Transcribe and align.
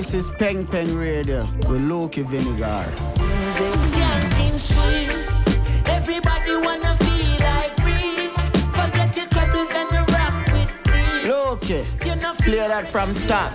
This 0.00 0.14
is 0.14 0.30
Peng 0.30 0.66
Peng 0.66 0.96
Radio 0.96 1.44
with 1.68 1.82
Loki 1.82 2.22
Vinegar. 2.22 2.86
Skanking 3.52 4.58
swing. 4.58 5.10
Everybody 5.94 6.56
wanna 6.56 6.96
feel 6.96 7.36
like 7.44 7.76
free. 7.84 8.32
Forget 8.72 9.14
your 9.14 9.26
troubles 9.26 9.68
and 9.74 9.92
rock 10.08 10.52
with 10.54 10.72
me. 10.88 11.28
Loki, 11.28 11.84
play 12.40 12.66
that 12.66 12.88
from 12.88 13.14
top. 13.28 13.52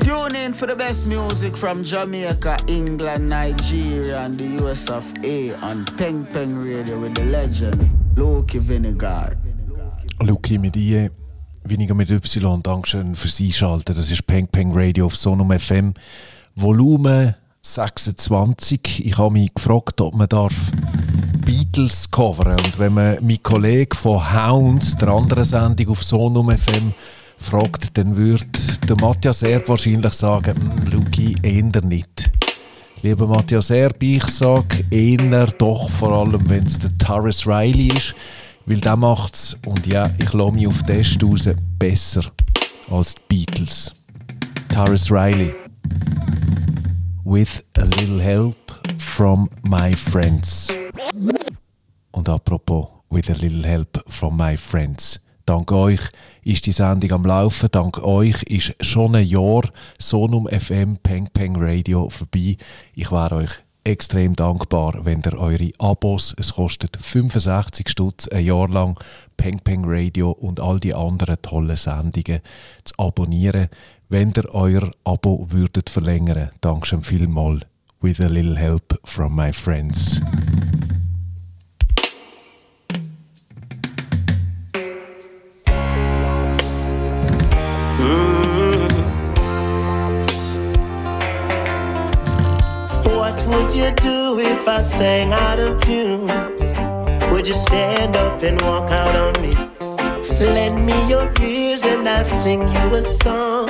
Tune 0.00 0.34
in 0.34 0.54
for 0.54 0.66
the 0.66 0.76
best 0.76 1.06
music 1.06 1.54
from 1.54 1.84
Jamaica, 1.84 2.56
England, 2.68 3.28
Nigeria, 3.28 4.20
and 4.20 4.38
the 4.38 4.64
US 4.64 4.88
of 4.88 5.04
A 5.22 5.52
on 5.56 5.84
Peng 5.98 6.24
Peng 6.24 6.56
Radio 6.56 7.02
with 7.02 7.14
the 7.16 7.24
legend 7.26 7.90
Loki 8.16 8.60
Vinegar. 8.60 9.36
Luki 10.22 10.58
mit 10.58 10.74
I, 10.78 11.10
weniger 11.68 11.94
mit 11.94 12.10
Y. 12.10 12.62
Dankeschön 12.62 13.14
fürs 13.14 13.40
Einschalten. 13.40 13.94
Das 13.94 14.10
ist 14.10 14.26
Peng 14.26 14.46
Peng 14.46 14.70
Radio 14.72 15.06
auf 15.06 15.16
Sonum 15.16 15.50
FM. 15.58 15.94
Volumen 16.54 17.34
26. 17.62 19.04
Ich 19.04 19.18
habe 19.18 19.32
mich 19.32 19.52
gefragt, 19.54 20.00
ob 20.00 20.14
man 20.14 20.28
darf 20.28 20.54
Beatles 21.44 22.10
covern 22.10 22.60
Und 22.60 22.78
wenn 22.78 22.94
man 22.94 23.16
meinen 23.24 23.42
Kollegen 23.42 23.96
von 23.96 24.34
Hounds, 24.34 24.96
der 24.96 25.08
anderen 25.08 25.44
Sendung 25.44 25.88
auf 25.88 26.02
Sonum 26.02 26.50
FM, 26.50 26.94
fragt, 27.36 27.96
dann 27.98 28.16
würde 28.16 28.46
der 28.88 28.96
Matthias 28.96 29.42
Erb 29.42 29.68
wahrscheinlich 29.68 30.12
sagen, 30.12 30.56
«Hm, 30.56 30.92
Luki, 30.92 31.36
eher 31.42 31.82
nicht. 31.82 32.30
Lieber 33.02 33.26
Matthias 33.26 33.70
Erb, 33.70 34.02
ich 34.02 34.24
sage 34.26 34.84
eher 34.90 35.46
doch, 35.58 35.90
vor 35.90 36.12
allem 36.12 36.48
wenn 36.48 36.64
es 36.64 36.78
der 36.78 36.96
Taris 36.98 37.46
Riley 37.46 37.88
ist, 37.88 38.14
weil 38.66 38.80
der 38.80 38.96
macht's, 38.96 39.56
und 39.66 39.86
ja, 39.86 40.10
ich 40.18 40.32
lasse 40.32 40.52
mich 40.52 40.66
auf 40.66 40.82
Test 40.82 41.22
raus, 41.22 41.48
besser 41.78 42.24
als 42.90 43.14
die 43.14 43.20
Beatles. 43.28 43.92
Taris 44.68 45.10
Riley. 45.10 45.54
With 47.24 47.64
a 47.78 47.84
little 47.84 48.20
help 48.20 48.56
from 48.98 49.48
my 49.62 49.92
friends. 49.92 50.68
Und 52.10 52.28
apropos, 52.28 52.88
with 53.10 53.30
a 53.30 53.34
little 53.34 53.64
help 53.64 54.02
from 54.08 54.36
my 54.36 54.56
friends. 54.56 55.20
Dank 55.46 55.70
euch 55.70 56.00
ist 56.42 56.66
die 56.66 56.72
Sendung 56.72 57.12
am 57.12 57.24
Laufen. 57.24 57.68
Dank 57.70 58.02
euch 58.02 58.42
ist 58.44 58.74
schon 58.80 59.14
ein 59.14 59.26
Jahr 59.26 59.62
Sonum 59.96 60.48
FM 60.48 60.96
Peng 60.96 61.28
Peng 61.32 61.54
Radio 61.56 62.08
vorbei. 62.08 62.56
Ich 62.94 63.12
wäre 63.12 63.36
euch 63.36 63.52
extrem 63.86 64.34
dankbar, 64.34 65.04
wenn 65.04 65.22
ihr 65.24 65.38
eure 65.38 65.70
Abos, 65.78 66.34
es 66.38 66.54
kostet 66.54 66.96
65 66.96 67.88
Stutz 67.88 68.28
ein 68.28 68.44
Jahr 68.44 68.68
lang, 68.68 68.98
Peng 69.36 69.60
Peng 69.60 69.84
Radio 69.86 70.32
und 70.32 70.60
all 70.60 70.80
die 70.80 70.94
anderen 70.94 71.40
tollen 71.40 71.76
Sendungen 71.76 72.40
zu 72.84 72.94
abonnieren, 72.98 73.68
wenn 74.08 74.32
ihr 74.36 74.52
euer 74.52 74.90
Abo 75.04 75.46
würdet 75.50 75.88
verlängern. 75.88 76.50
Dankeschön 76.60 77.02
vielmals. 77.02 77.62
With 78.00 78.20
a 78.20 78.26
little 78.26 78.56
help 78.56 78.98
from 79.04 79.34
my 79.34 79.52
friends. 79.52 80.20
You 93.86 93.94
do 93.94 94.38
if 94.40 94.66
I 94.66 94.82
sang 94.82 95.32
out 95.32 95.60
of 95.60 95.80
tune? 95.80 96.26
Would 97.30 97.46
you 97.46 97.54
stand 97.54 98.16
up 98.16 98.42
and 98.42 98.60
walk 98.62 98.90
out 98.90 99.14
on 99.14 99.40
me? 99.40 99.52
Lend 100.40 100.84
me 100.84 101.08
your 101.08 101.30
ears 101.40 101.84
and 101.84 102.08
I'll 102.08 102.24
sing 102.24 102.62
you 102.62 102.86
a 102.94 103.02
song. 103.02 103.68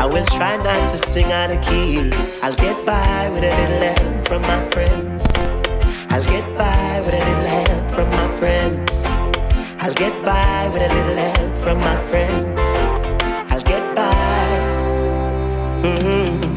I 0.00 0.04
will 0.04 0.26
try 0.26 0.56
not 0.58 0.90
to 0.90 0.98
sing 0.98 1.32
out 1.32 1.50
of 1.50 1.60
key. 1.62 2.10
I'll 2.42 2.54
get 2.54 2.84
by 2.84 3.30
with 3.32 3.44
a 3.44 3.52
little 3.60 3.80
help 3.92 4.26
from 4.26 4.42
my 4.42 4.60
friends. 4.72 5.24
I'll 6.10 6.24
get 6.24 6.44
by 6.56 7.00
with 7.04 7.14
a 7.14 7.24
little 7.28 7.46
help 7.56 7.90
from 7.94 8.10
my 8.10 8.28
friends. 8.38 9.06
I'll 9.82 9.94
get 9.94 10.22
by 10.22 10.68
with 10.72 10.82
a 10.82 10.94
little 10.94 11.16
help 11.16 11.58
from 11.64 11.78
my 11.78 11.96
friends. 12.10 12.60
I'll 13.52 13.66
get 13.72 13.84
by. 13.96 14.48
Mhm. 15.82 16.48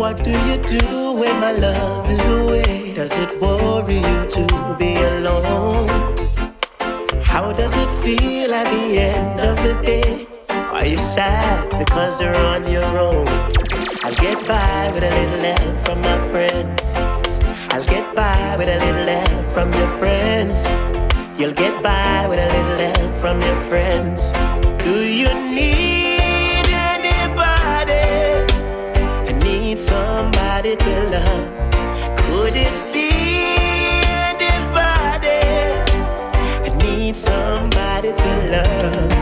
What 0.00 0.16
do 0.24 0.32
you 0.48 0.56
do 0.78 1.03
when 1.14 1.38
my 1.38 1.52
love 1.52 2.10
is 2.10 2.26
away? 2.26 2.92
Does 2.94 3.16
it 3.16 3.40
worry 3.40 3.96
you 3.96 4.26
to 4.36 4.76
be 4.78 4.96
alone? 4.96 6.16
How 7.22 7.52
does 7.52 7.76
it 7.76 7.90
feel 8.02 8.52
at 8.52 8.66
the 8.70 8.98
end 8.98 9.40
of 9.40 9.56
the 9.62 9.74
day? 9.80 10.26
Are 10.48 10.84
you 10.84 10.98
sad 10.98 11.78
because 11.78 12.20
you're 12.20 12.36
on 12.36 12.68
your 12.68 12.98
own? 12.98 13.28
I'll 14.02 14.20
get 14.26 14.38
by 14.46 14.90
with 14.92 15.04
a 15.04 15.12
little 15.18 15.44
help 15.54 15.80
from 15.80 16.00
my 16.00 16.18
friends. 16.28 16.82
I'll 17.72 17.84
get 17.84 18.14
by 18.14 18.56
with 18.58 18.68
a 18.68 18.78
little 18.84 19.06
help 19.06 19.52
from 19.52 19.72
your 19.72 19.88
friends. 20.00 20.66
You'll 21.38 21.54
get 21.54 21.82
by 21.82 22.26
with 22.28 22.40
a 22.40 22.48
little 22.54 22.78
help 22.92 23.18
from 23.18 23.40
your 23.40 23.56
friends. 23.70 24.32
Do 24.82 24.94
you 25.20 25.32
need 25.54 25.93
love. 30.64 32.16
Could 32.16 32.56
it 32.56 32.92
be 32.92 33.10
anybody? 34.32 35.44
I 36.64 36.74
need 36.78 37.14
somebody 37.14 38.12
to 38.14 38.30
love. 38.54 39.12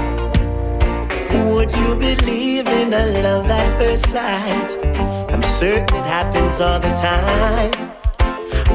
Would 1.52 1.72
you 1.76 1.96
believe 1.96 2.68
in 2.68 2.94
a 2.94 3.22
love 3.22 3.50
at 3.50 3.78
first 3.78 4.08
sight? 4.08 4.86
I'm 5.32 5.42
certain 5.42 5.96
it 5.96 6.06
happens 6.06 6.60
all 6.60 6.78
the 6.78 6.92
time. 6.92 7.72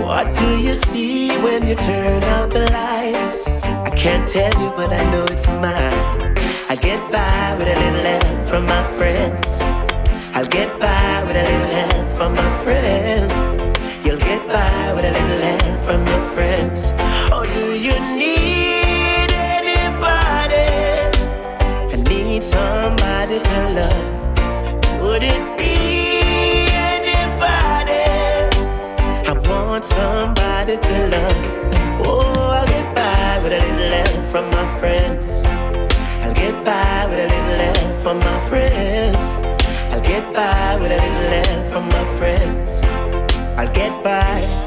What 0.04 0.38
do 0.38 0.58
you 0.58 0.76
see 0.76 1.38
when 1.38 1.66
you 1.66 1.76
turn 1.76 2.22
out 2.24 2.50
the 2.50 2.70
lights? 2.72 3.48
I 3.64 3.92
can't 3.92 4.28
tell 4.28 4.54
you, 4.62 4.72
but 4.76 4.92
I 4.92 5.10
know 5.12 5.24
it's 5.26 5.48
mine. 5.48 6.36
I 6.70 6.76
get 6.82 7.00
by 7.12 7.56
with 7.58 7.68
a 7.70 7.80
little 7.80 8.04
help 8.04 8.46
from 8.46 8.66
my 8.66 8.84
friends. 8.98 9.77
I'll 10.38 10.46
get 10.46 10.80
by 10.80 11.24
with 11.26 11.36
a 11.36 11.42
little 11.50 11.68
help 11.68 12.12
from 12.12 12.36
my 12.36 12.50
friends. 12.64 13.34
You'll 14.06 14.20
get 14.20 14.48
by 14.48 14.94
with 14.94 15.06
a 15.06 15.12
little 15.12 15.42
help 15.50 15.82
from 15.82 16.06
your 16.06 16.22
friends. 16.36 16.94
Oh, 17.32 17.44
do 17.56 17.74
you 17.74 17.94
need 18.16 19.32
anybody? 19.34 20.70
I 21.92 21.96
need 22.08 22.44
somebody 22.44 23.40
to 23.40 23.58
love. 23.80 25.02
Would 25.02 25.24
it 25.24 25.58
be 25.58 25.74
anybody? 26.70 28.06
I 29.28 29.34
want 29.50 29.86
somebody 29.86 30.78
to 30.78 31.08
love. 31.16 31.38
Oh, 32.06 32.60
I'll 32.60 32.68
get 32.68 32.94
by 32.94 33.40
with 33.42 33.54
a 33.54 33.62
little 33.66 33.90
help 33.90 34.28
from 34.28 34.52
my 34.52 34.68
friends. 34.80 35.44
I'll 36.24 36.36
get 36.36 36.64
by 36.64 37.08
with 37.10 37.26
a 37.26 37.28
little 37.28 37.58
help 37.74 38.02
from 38.04 38.20
my 38.20 38.40
friends. 38.48 38.67
Get 40.08 40.34
by 40.34 40.78
with 40.80 40.92
a 40.92 40.96
little 40.96 41.28
help 41.44 41.70
from 41.70 41.90
my 41.90 42.06
friends. 42.18 42.84
I'll 43.58 43.72
get 43.74 44.04
by, 44.04 44.67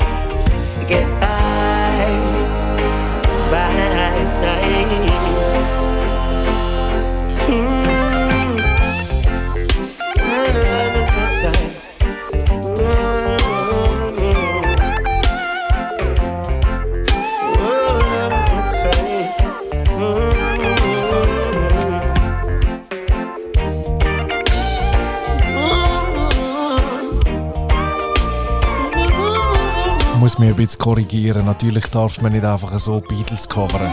mich 30.40 30.50
ein 30.50 30.56
bisschen 30.56 30.78
korrigieren. 30.78 31.44
Natürlich 31.44 31.87
darf 31.87 32.20
man 32.22 32.32
nicht 32.32 32.44
einfach 32.44 32.76
so 32.78 33.00
Beatles 33.00 33.48
covern. 33.48 33.92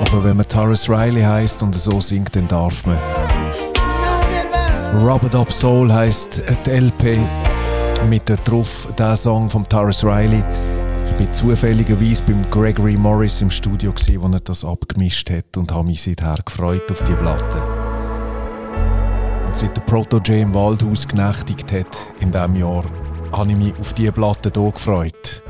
Aber 0.00 0.24
wenn 0.24 0.36
man 0.36 0.46
Taris 0.46 0.88
Riley 0.88 1.22
heißt 1.22 1.62
und 1.62 1.74
so 1.74 2.00
singt, 2.00 2.36
dann 2.36 2.46
darf 2.46 2.84
man. 2.84 2.98
Rubber 5.02 5.38
Up 5.38 5.50
Soul 5.50 5.90
heißt 5.90 6.42
die 6.66 6.70
LP 6.70 7.18
mit 8.10 8.28
der 8.28 8.36
drauf 8.36 8.88
der 8.98 9.16
Song 9.16 9.48
von 9.48 9.66
Taris 9.66 10.04
Riley. 10.04 10.44
Ich 11.10 11.16
bin 11.16 11.32
zufälligerweise 11.32 12.22
beim 12.26 12.44
Gregory 12.50 12.96
Morris 12.96 13.40
im 13.40 13.50
Studio 13.50 13.92
gesehen, 13.92 14.20
wo 14.20 14.28
er 14.28 14.40
das 14.40 14.64
abgemischt 14.64 15.30
hat 15.30 15.56
und 15.56 15.72
habe 15.72 15.86
mich 15.86 16.02
seither 16.02 16.36
gefreut 16.44 16.90
auf 16.90 17.02
die 17.04 17.14
Platte. 17.14 17.62
Und 19.46 19.56
seit 19.56 19.74
der 19.76 19.82
Proto 19.82 20.18
J 20.18 20.42
im 20.42 20.52
Waldhaus 20.52 21.08
genächtigt 21.08 21.72
hat 21.72 21.96
in 22.20 22.30
diesem 22.30 22.56
Jahr, 22.56 22.84
habe 23.32 23.50
ich 23.50 23.56
mich 23.56 23.74
auf 23.80 23.94
diese 23.94 24.12
Platte 24.12 24.50
hier 24.54 24.70
gefreut. 24.70 25.42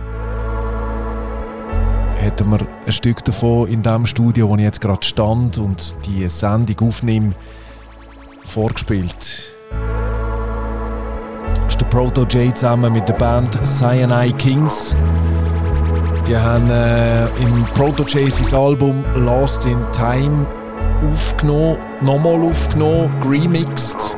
Hätten 2.17 2.51
wir 2.51 2.59
ein 2.87 2.93
Stück 2.93 3.25
davon 3.25 3.69
in 3.69 3.83
dem 3.83 4.07
Studio, 4.07 4.49
wo 4.49 4.55
ich 4.55 4.63
jetzt 4.63 4.81
gerade 4.81 5.05
stand 5.05 5.59
und 5.59 5.97
die 6.07 6.29
Sendung 6.29 6.89
aufnehme, 6.89 7.33
vorgespielt. 8.45 9.53
Das 11.57 11.69
ist 11.69 11.81
der 11.81 11.87
Proto 11.87 12.23
J 12.23 12.57
zusammen 12.57 12.93
mit 12.93 13.09
der 13.09 13.15
Band 13.15 13.59
Cyanide 13.67 14.37
Kings. 14.37 14.95
Die 16.29 16.37
haben 16.37 16.71
äh, 16.71 17.27
im 17.43 17.65
Proto 17.75 18.05
J 18.05 18.31
sein 18.31 18.59
Album 18.59 19.05
Lost 19.17 19.67
in 19.67 19.79
Time 19.91 20.47
aufgenommen, 21.13 21.79
nochmal 22.01 22.41
aufgenommen, 22.43 23.11
remixed. 23.27 24.17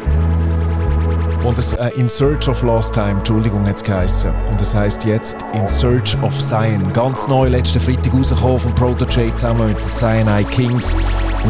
Und 1.45 1.59
das 1.59 1.75
äh, 1.75 1.91
In 1.91 2.09
Search 2.09 2.49
of 2.49 2.63
Lost 2.63 2.95
Time, 2.95 3.19
Entschuldigung, 3.19 3.67
hat 3.67 3.77
es 3.77 3.83
geheißen. 3.83 4.33
Und 4.51 4.61
es 4.61 4.75
heißt 4.75 5.05
jetzt 5.05 5.45
In 5.53 5.69
Search 5.69 6.17
of 6.23 6.37
Zion. 6.39 6.91
Ganz 6.95 7.29
neu, 7.29 7.49
letzten 7.49 7.81
Freitag 7.81 8.15
rausgekommen 8.15 8.59
von 8.59 8.75
Proto 8.75 9.05
J 9.05 9.39
zusammen 9.39 9.69
mit 9.69 9.79
den 9.79 9.87
Cyanide 9.87 10.51
Kings. 10.51 10.97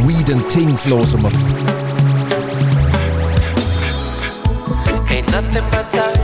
Weed 0.04 0.32
and 0.32 0.48
Things 0.48 0.84
hören 0.84 1.22
wir. 1.22 1.30
Ain't 5.10 5.30
nothing 5.30 5.64
but 5.70 5.88
time, 5.88 6.18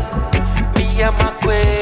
me 0.75 1.05
and 1.05 1.17
my 1.19 1.31
queen. 1.41 1.80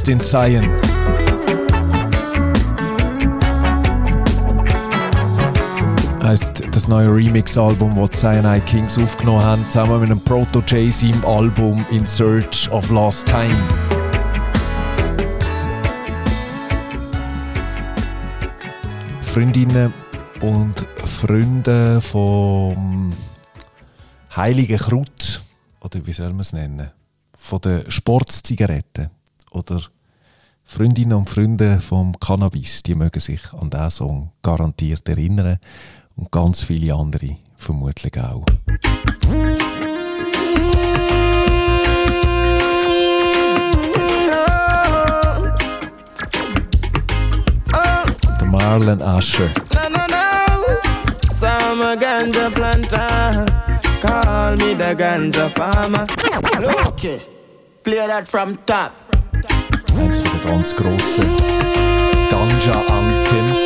Platz, 0.00 0.02
den 0.02 0.18
Cyan. 0.18 0.64
Heißt 6.22 6.62
das 6.70 6.88
neue 6.88 7.08
Remix-Album, 7.14 7.96
das 7.96 8.20
Cyanide 8.20 8.64
Kings 8.64 8.98
aufgenommen 8.98 9.42
haben, 9.42 9.62
zusammen 9.64 10.00
mit 10.00 10.10
einem 10.10 10.20
Proto-J-Seam-Album 10.20 11.84
In 11.90 12.06
Search 12.06 12.70
of 12.70 12.88
Lost 12.90 13.26
Time. 13.26 13.68
Freundinnen 19.22 19.92
und 20.40 20.86
Freunde 21.04 22.00
vom 22.00 23.12
Heiligen 24.34 24.78
Kraut, 24.78 25.42
oder 25.80 26.04
wie 26.04 26.12
soll 26.12 26.30
man 26.30 26.40
es 26.40 26.52
nennen, 26.52 26.90
von 27.36 27.60
der 27.60 27.90
Sportzigarette 27.90 29.10
oder 29.50 29.82
Freundinnen 30.64 31.14
und 31.14 31.28
Freunde 31.28 31.80
vom 31.80 32.18
Cannabis, 32.18 32.82
die 32.82 32.94
mögen 32.94 33.20
sich 33.20 33.52
an 33.52 33.70
diesen 33.70 33.90
Song 33.90 34.32
garantiert 34.42 35.08
erinnern 35.08 35.58
und 36.16 36.30
ganz 36.30 36.64
viele 36.64 36.94
andere 36.94 37.36
vermutlich 37.56 38.18
auch. 38.20 38.44
Marlon 48.44 49.00
Asher. 49.00 49.50
No, 49.72 49.88
no, 49.88 50.06
no. 50.06 51.32
Some 51.32 51.96
ganja 51.96 52.50
planter. 52.50 53.46
Call 54.00 54.56
me 54.56 54.74
the 54.74 54.94
ganja 54.96 55.48
farmer. 55.50 56.06
Okay. 56.86 57.20
play 57.82 58.06
that 58.06 58.28
from 58.28 58.56
top 58.66 59.09
eines 60.00 60.18
von 60.20 60.40
den 60.40 60.46
ganz 60.46 60.76
grossen 60.76 61.26
Ganja-Anthems. 62.30 63.58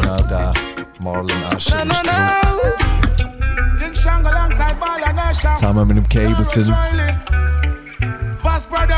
Genau 0.00 0.22
der 0.22 0.52
Marlon 1.02 1.44
Asher 1.44 1.86
Zusammen 5.56 5.88
mit 5.88 5.96
dem 5.96 6.08
Cableton. 6.08 6.74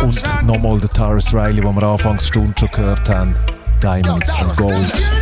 Und 0.03 0.47
nochmal 0.47 0.81
der 0.81 0.89
Taurus 0.89 1.33
Riley, 1.33 1.61
den 1.61 1.75
wir 1.75 1.83
anfangs 1.83 2.27
Stunde 2.27 2.55
schon 2.59 2.71
gehört 2.71 3.09
haben. 3.09 3.35
Diamonds 3.83 4.33
and 4.35 4.57
Gold. 4.57 5.22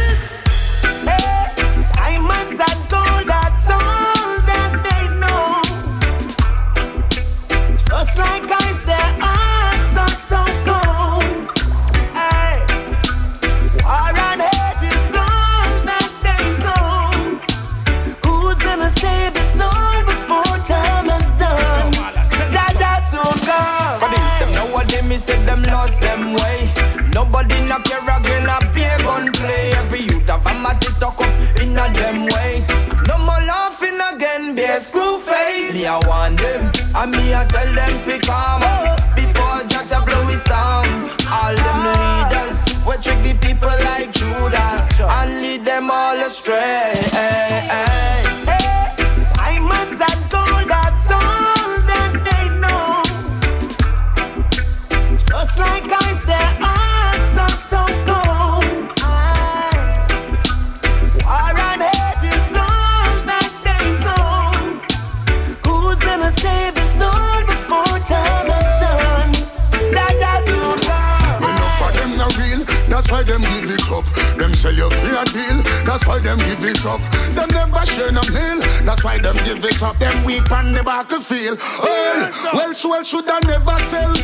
up. 76.91 77.01
Them 77.35 77.49
never 77.55 77.87
share 77.87 78.11
no 78.11 78.23
meal. 78.35 78.59
That's 78.83 79.03
why 79.05 79.19
them 79.19 79.37
give 79.47 79.63
it 79.65 79.83
up. 79.83 79.97
Them 79.99 80.25
weak 80.25 80.51
on 80.51 80.73
the 80.73 80.83
battlefield. 80.83 81.59
Oh, 81.63 82.51
well, 82.53 82.73
well, 82.91 83.05
should 83.05 83.29
I 83.29 83.39
never 83.47 83.79
sell? 83.91 84.15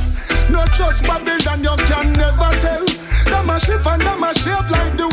No 0.50 0.64
trust, 0.74 1.04
Babylon, 1.04 1.62
you 1.62 1.76
can 1.86 2.12
never 2.12 2.50
tell. 2.58 2.84
Them 3.30 3.50
a 3.50 3.58
shift 3.58 3.86
and 3.86 4.02
them 4.02 4.22
a 4.22 4.34
shape 4.34 4.70
like 4.70 4.96
the 4.98 5.06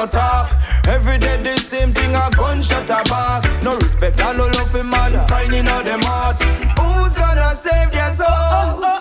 no 0.00 0.06
talk. 0.06 0.50
Every 0.88 1.18
day 1.18 1.42
the 1.42 1.58
same 1.58 1.92
thing, 1.92 2.14
a 2.14 2.30
gunshot 2.36 2.88
a 2.88 3.02
bark. 3.08 3.44
No 3.62 3.76
respect 3.76 4.20
and 4.20 4.38
no 4.38 4.46
love 4.46 4.70
for 4.70 4.84
mankind 4.84 5.52
in 5.54 5.68
all 5.68 5.82
them 5.82 6.00
hearts. 6.02 6.42
Who's 6.78 7.14
gonna 7.14 7.54
save 7.54 7.90
their 7.92 8.10
soul? 8.12 8.99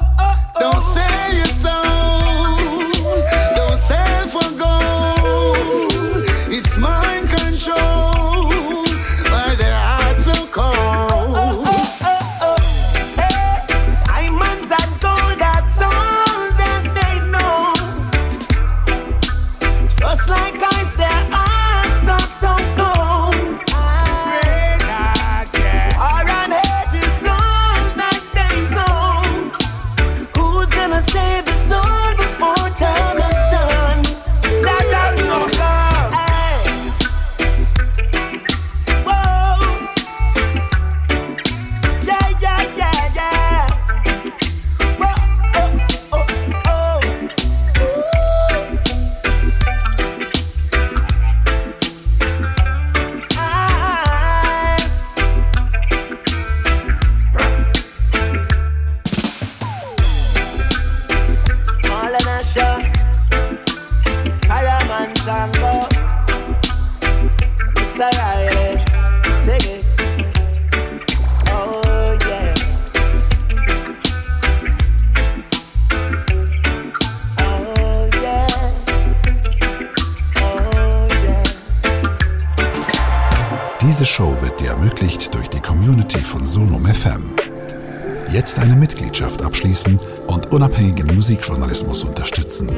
unabhängigen 90.52 91.16
Musikjournalismus 91.16 92.04
unterstützen. 92.04 92.70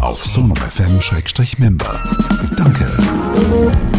Auf 0.00 0.24
sonofm-member. 0.24 2.04
Danke. 2.56 3.89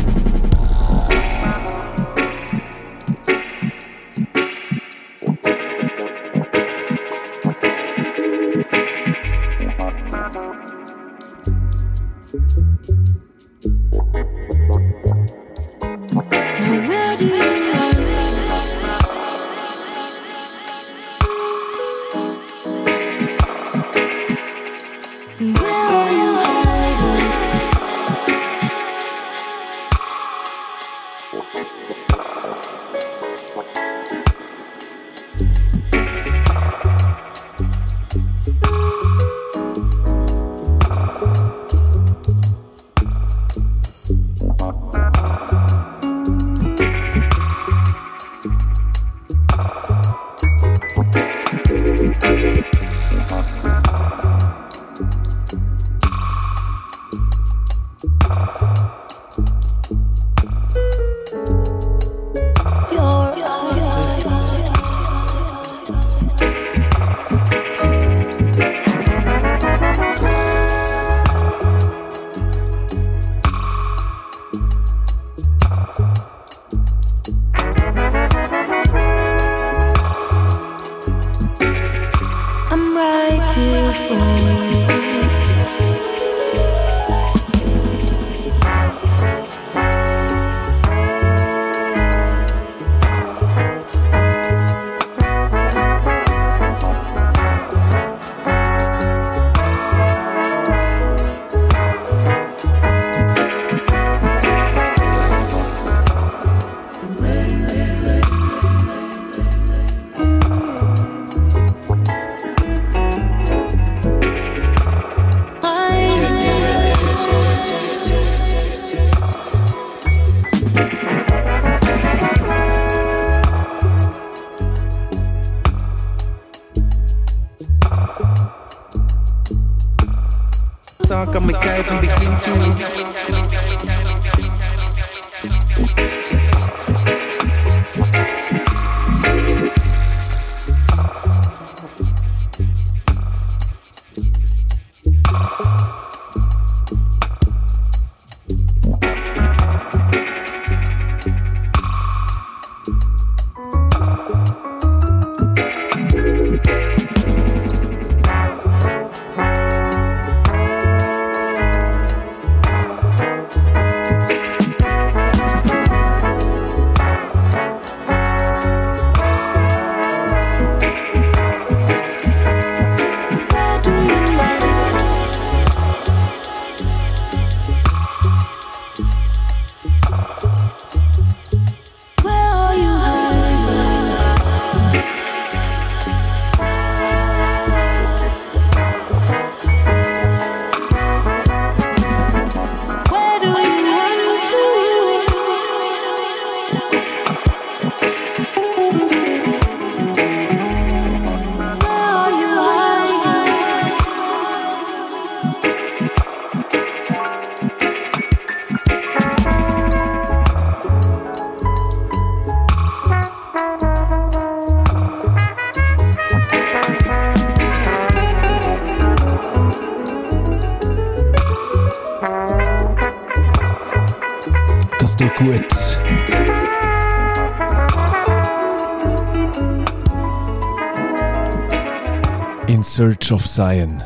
Search 233.02 233.32
of 233.32 233.48
Zion. 233.48 234.04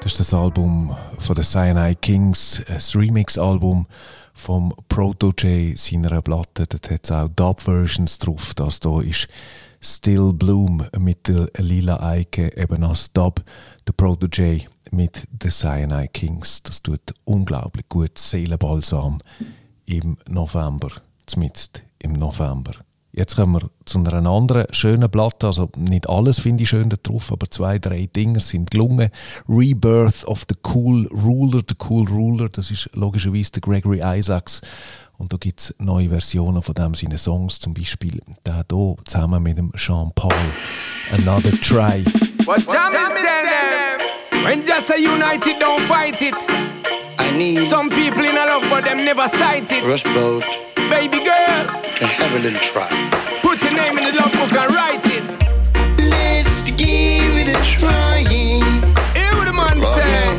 Das 0.00 0.12
ist 0.12 0.20
das 0.20 0.32
Album 0.32 0.96
von 1.18 1.34
den 1.34 1.42
Cyanide 1.42 1.96
Kings, 1.96 2.62
ein 2.68 3.00
Remix-Album 3.00 3.88
vom 4.32 4.72
Proto 4.88 5.32
J 5.36 5.76
seiner 5.76 6.22
Platte. 6.22 6.68
Dort 6.68 6.88
hat 6.88 7.00
es 7.02 7.10
auch 7.10 7.28
Dub-Versions 7.30 8.18
drauf. 8.18 8.54
Das 8.54 8.78
hier 8.80 9.02
ist 9.02 9.26
Still 9.80 10.32
Bloom 10.32 10.86
mit 10.96 11.26
der 11.26 11.50
Lila 11.56 12.00
Eike 12.00 12.56
eben 12.56 12.84
als 12.84 13.12
Dub. 13.12 13.42
Der 13.88 13.92
Proto 13.92 14.28
J 14.28 14.64
mit 14.92 15.26
den 15.32 15.50
Cyanide 15.50 16.10
Kings. 16.12 16.62
Das 16.62 16.80
tut 16.80 17.12
unglaublich 17.24 17.88
gut. 17.88 18.16
Seelenbalsam 18.16 19.18
im 19.86 20.16
November. 20.28 20.90
Zumindest 21.26 21.82
im 21.98 22.12
November. 22.12 22.83
Jetzt 23.16 23.36
kommen 23.36 23.62
wir 23.62 23.70
zu 23.84 23.98
einer 24.00 24.28
anderen 24.28 24.66
schönen 24.70 25.08
Platte. 25.08 25.46
Also 25.46 25.70
nicht 25.76 26.08
alles 26.08 26.40
finde 26.40 26.64
ich 26.64 26.68
schön 26.68 26.88
da 26.88 26.96
drauf, 27.00 27.30
aber 27.30 27.48
zwei, 27.48 27.78
drei 27.78 28.08
Dinge 28.14 28.40
sind 28.40 28.72
gelungen. 28.72 29.10
Rebirth 29.48 30.24
of 30.24 30.44
the 30.48 30.56
Cool 30.64 31.06
Ruler. 31.12 31.62
The 31.68 31.76
Cool 31.88 32.08
Ruler, 32.08 32.48
das 32.48 32.72
ist 32.72 32.90
logischerweise 32.94 33.52
der 33.52 33.60
Gregory 33.60 34.00
Isaacs. 34.02 34.62
Und 35.16 35.32
da 35.32 35.36
gibt 35.36 35.60
es 35.60 35.74
neue 35.78 36.08
Versionen 36.08 36.60
von 36.60 36.74
dem 36.74 36.94
seine 36.94 37.16
Songs, 37.16 37.60
zum 37.60 37.72
Beispiel 37.72 38.20
der 38.44 38.64
hier 38.68 38.96
zusammen 39.04 39.44
mit 39.44 39.58
dem 39.58 39.72
Jean 39.76 40.10
Paul. 40.16 40.34
Another 41.12 41.52
Try. 41.52 42.04
What 42.46 42.66
jam 42.66 42.90
tell 42.90 43.10
them? 43.14 44.44
When 44.44 44.66
just 44.66 44.90
a 44.90 44.96
united 44.96 45.60
don't 45.60 45.80
fight 45.82 46.20
it. 46.20 46.34
I 47.20 47.38
need 47.38 47.68
Some 47.68 47.90
people 47.90 48.24
in 48.24 48.36
a 48.36 48.44
love 48.44 48.68
but 48.68 48.82
them 48.82 49.04
never 49.04 49.28
sight 49.28 49.70
it. 49.70 49.84
Rush 49.84 50.02
Boat 50.02 50.63
Baby 50.94 51.24
girl, 51.24 51.66
to 51.98 52.06
have 52.06 52.32
a 52.34 52.38
little 52.38 52.58
try. 52.60 52.88
put 53.42 53.60
your 53.64 53.74
name 53.74 53.98
in 53.98 54.04
the 54.04 54.12
love 54.20 54.32
book 54.32 54.52
and 54.52 54.72
write 54.72 55.04
it. 55.06 55.24
Let's 55.98 56.70
give 56.70 57.34
it 57.36 57.48
a 57.48 57.58
try. 57.64 58.22
Hear 58.22 59.32
what 59.34 59.46
the 59.46 59.52
man 59.52 59.82
say. 59.96 60.38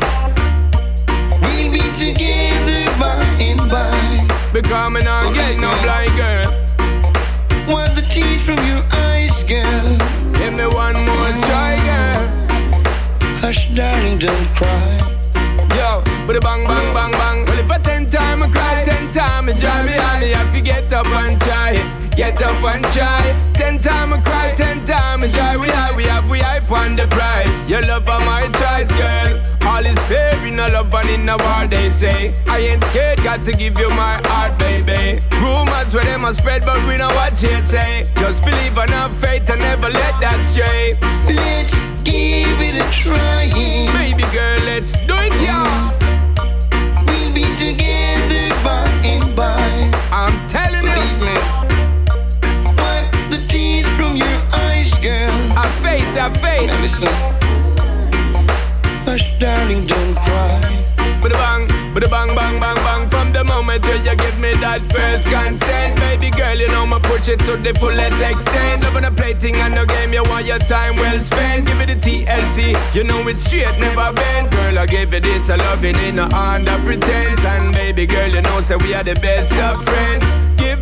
We'll 1.42 1.70
be 1.70 1.84
together 2.00 2.88
by 2.98 3.22
and 3.38 3.70
by. 3.70 4.50
Because 4.54 4.92
me 4.92 5.02
not 5.02 5.34
get 5.34 5.58
no 5.58 5.70
blind 5.84 6.16
girl. 6.16 6.48
Wipe 7.68 7.94
the 7.94 8.02
tears 8.08 8.40
from 8.46 8.56
your 8.66 8.82
eyes, 9.04 9.36
girl. 9.44 9.88
Give 10.38 10.54
me 10.54 10.66
one 10.66 10.96
more 11.04 11.32
try, 11.46 11.76
girl. 11.84 12.24
Hush, 13.44 13.68
darling, 13.76 14.18
don't 14.18 14.48
cry. 14.56 15.06
Yo, 15.76 16.02
but 16.26 16.34
a 16.34 16.40
bang, 16.40 16.64
bang, 16.64 16.94
bang, 16.94 17.12
bang. 17.12 17.44
Well, 17.44 17.58
if 17.58 17.70
I 17.70 17.78
ten 17.78 18.06
time 18.06 18.42
I 18.42 18.48
cry, 18.48 18.84
ten 18.84 19.12
time 19.12 19.50
it 19.50 19.60
drive 19.60 19.84
me 19.84 20.05
up 20.96 21.06
and 21.08 21.38
try 21.42 21.72
it. 21.72 22.16
Get 22.16 22.40
up 22.40 22.62
and 22.64 22.84
try. 22.94 23.20
Ten 23.52 23.76
time 23.76 24.14
I 24.14 24.20
cry, 24.20 24.54
ten 24.56 24.82
time 24.84 25.22
I 25.22 25.28
try. 25.28 25.56
We 25.56 25.68
high, 25.68 25.94
we 25.94 26.04
have, 26.04 26.30
we 26.30 26.38
hype 26.40 26.70
on 26.70 26.96
the 26.96 27.06
prize. 27.08 27.50
Your 27.68 27.82
love 27.82 28.08
are 28.08 28.24
my 28.24 28.42
choice, 28.60 28.90
girl. 28.96 29.30
All 29.68 29.84
is 29.84 29.98
fair 30.08 30.34
in 30.46 30.58
a 30.58 30.68
love 30.68 30.94
and 30.94 31.10
in 31.10 31.28
a 31.28 31.36
war, 31.36 31.66
they 31.68 31.92
say. 31.92 32.32
I 32.46 32.58
ain't 32.70 32.82
scared, 32.84 33.22
got 33.22 33.42
to 33.42 33.52
give 33.52 33.78
you 33.78 33.90
my 33.90 34.14
heart, 34.28 34.58
baby. 34.58 35.20
Rumors 35.42 35.92
where 35.92 36.04
them 36.04 36.24
a 36.24 36.32
spread, 36.32 36.64
but 36.64 36.80
we 36.88 36.96
know 36.96 37.08
what 37.08 37.40
you 37.42 37.60
say. 37.64 38.04
Just 38.16 38.42
believe 38.44 38.78
and 38.78 38.90
have 38.90 39.14
faith 39.14 39.50
and 39.50 39.60
never 39.60 39.90
let 39.90 40.14
that 40.20 40.40
stray. 40.50 40.96
Let's 41.28 41.74
give 42.04 42.58
it 42.68 42.76
a 42.80 42.86
try. 42.90 43.50
Baby 43.92 44.24
girl, 44.32 44.58
let's 44.64 44.92
do 45.04 45.14
it, 45.18 45.36
y'all. 45.44 45.92
We'll 47.06 47.32
be 47.34 47.44
together 47.60 48.48
by 48.64 48.88
and 49.04 49.36
by. 49.36 49.92
I'm 50.10 50.32
telling 50.48 50.65
faith, 55.96 56.16
have 56.16 56.36
faith. 56.40 56.68
Now 56.68 56.80
listen. 56.80 57.08
Hush, 59.06 59.38
darling, 59.38 59.86
don't 59.86 60.14
cry. 60.14 60.60
Bada 61.22 61.36
bang, 61.42 61.68
bada 61.94 62.08
bang, 62.10 62.34
bang, 62.34 62.60
bang, 62.60 62.76
bang. 62.86 63.10
From 63.10 63.32
the 63.32 63.44
moment 63.44 63.84
where 63.84 63.96
you 63.96 64.16
give 64.16 64.38
me 64.38 64.52
that 64.64 64.80
first 64.92 65.24
consent. 65.26 65.98
Baby 66.00 66.30
girl, 66.30 66.56
you 66.56 66.68
know 66.68 66.86
me 66.86 66.98
push 67.00 67.28
it 67.28 67.40
to 67.40 67.56
the 67.56 67.72
fullest 67.74 68.20
extent. 68.20 68.82
Loving 68.82 69.04
a 69.04 69.10
plaything 69.10 69.56
and 69.56 69.74
no 69.74 69.86
game, 69.86 70.12
you 70.12 70.22
want 70.24 70.46
your 70.46 70.58
time 70.58 70.96
well 70.96 71.18
spent. 71.20 71.66
Give 71.66 71.78
me 71.78 71.86
the 71.86 71.94
TLC, 71.94 72.76
you 72.94 73.04
know 73.04 73.26
it's 73.28 73.44
straight, 73.44 73.78
never 73.78 74.12
bend. 74.12 74.50
Girl, 74.52 74.78
I 74.78 74.86
gave 74.86 75.14
you 75.14 75.20
this, 75.20 75.48
a 75.48 75.56
loving 75.56 75.96
in 75.96 76.16
no 76.16 76.24
under 76.24 76.78
pretense. 76.84 77.44
And 77.44 77.72
baby 77.72 78.06
girl, 78.06 78.28
you 78.28 78.42
know, 78.42 78.60
say 78.62 78.76
we 78.76 78.94
are 78.94 79.04
the 79.04 79.14
best 79.14 79.52
of 79.52 79.82
friends. 79.84 80.25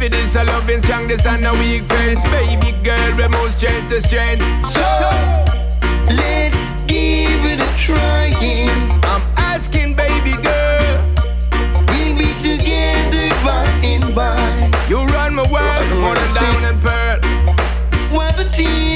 It 0.04 0.12
this 0.12 0.34
a 0.34 0.44
loving 0.44 0.82
strong, 0.82 1.06
this 1.06 1.24
and 1.24 1.46
a 1.46 1.52
weak 1.54 1.80
friends. 1.84 2.22
Baby 2.24 2.72
girl, 2.84 3.16
we 3.16 3.26
move 3.26 3.52
strength 3.52 3.88
to 3.88 4.02
strength. 4.02 4.42
So, 4.74 4.84
Let's 6.12 6.58
give 6.84 7.40
it 7.48 7.58
a 7.58 7.70
try. 7.80 8.28
I'm 9.08 9.22
asking, 9.38 9.94
baby 9.94 10.32
girl, 10.42 11.00
We'll 11.88 12.18
be 12.18 12.28
together 12.44 13.30
by 13.42 13.64
and 13.82 14.14
by. 14.14 14.86
you 14.90 15.06
run 15.06 15.34
my 15.36 15.50
world 15.50 15.88
more 16.02 16.14
than 16.14 16.34
down 16.34 16.64
and 16.66 16.82
pearl. 16.82 17.18
Wipe 18.14 18.36
the 18.36 18.44
tears 18.52 18.93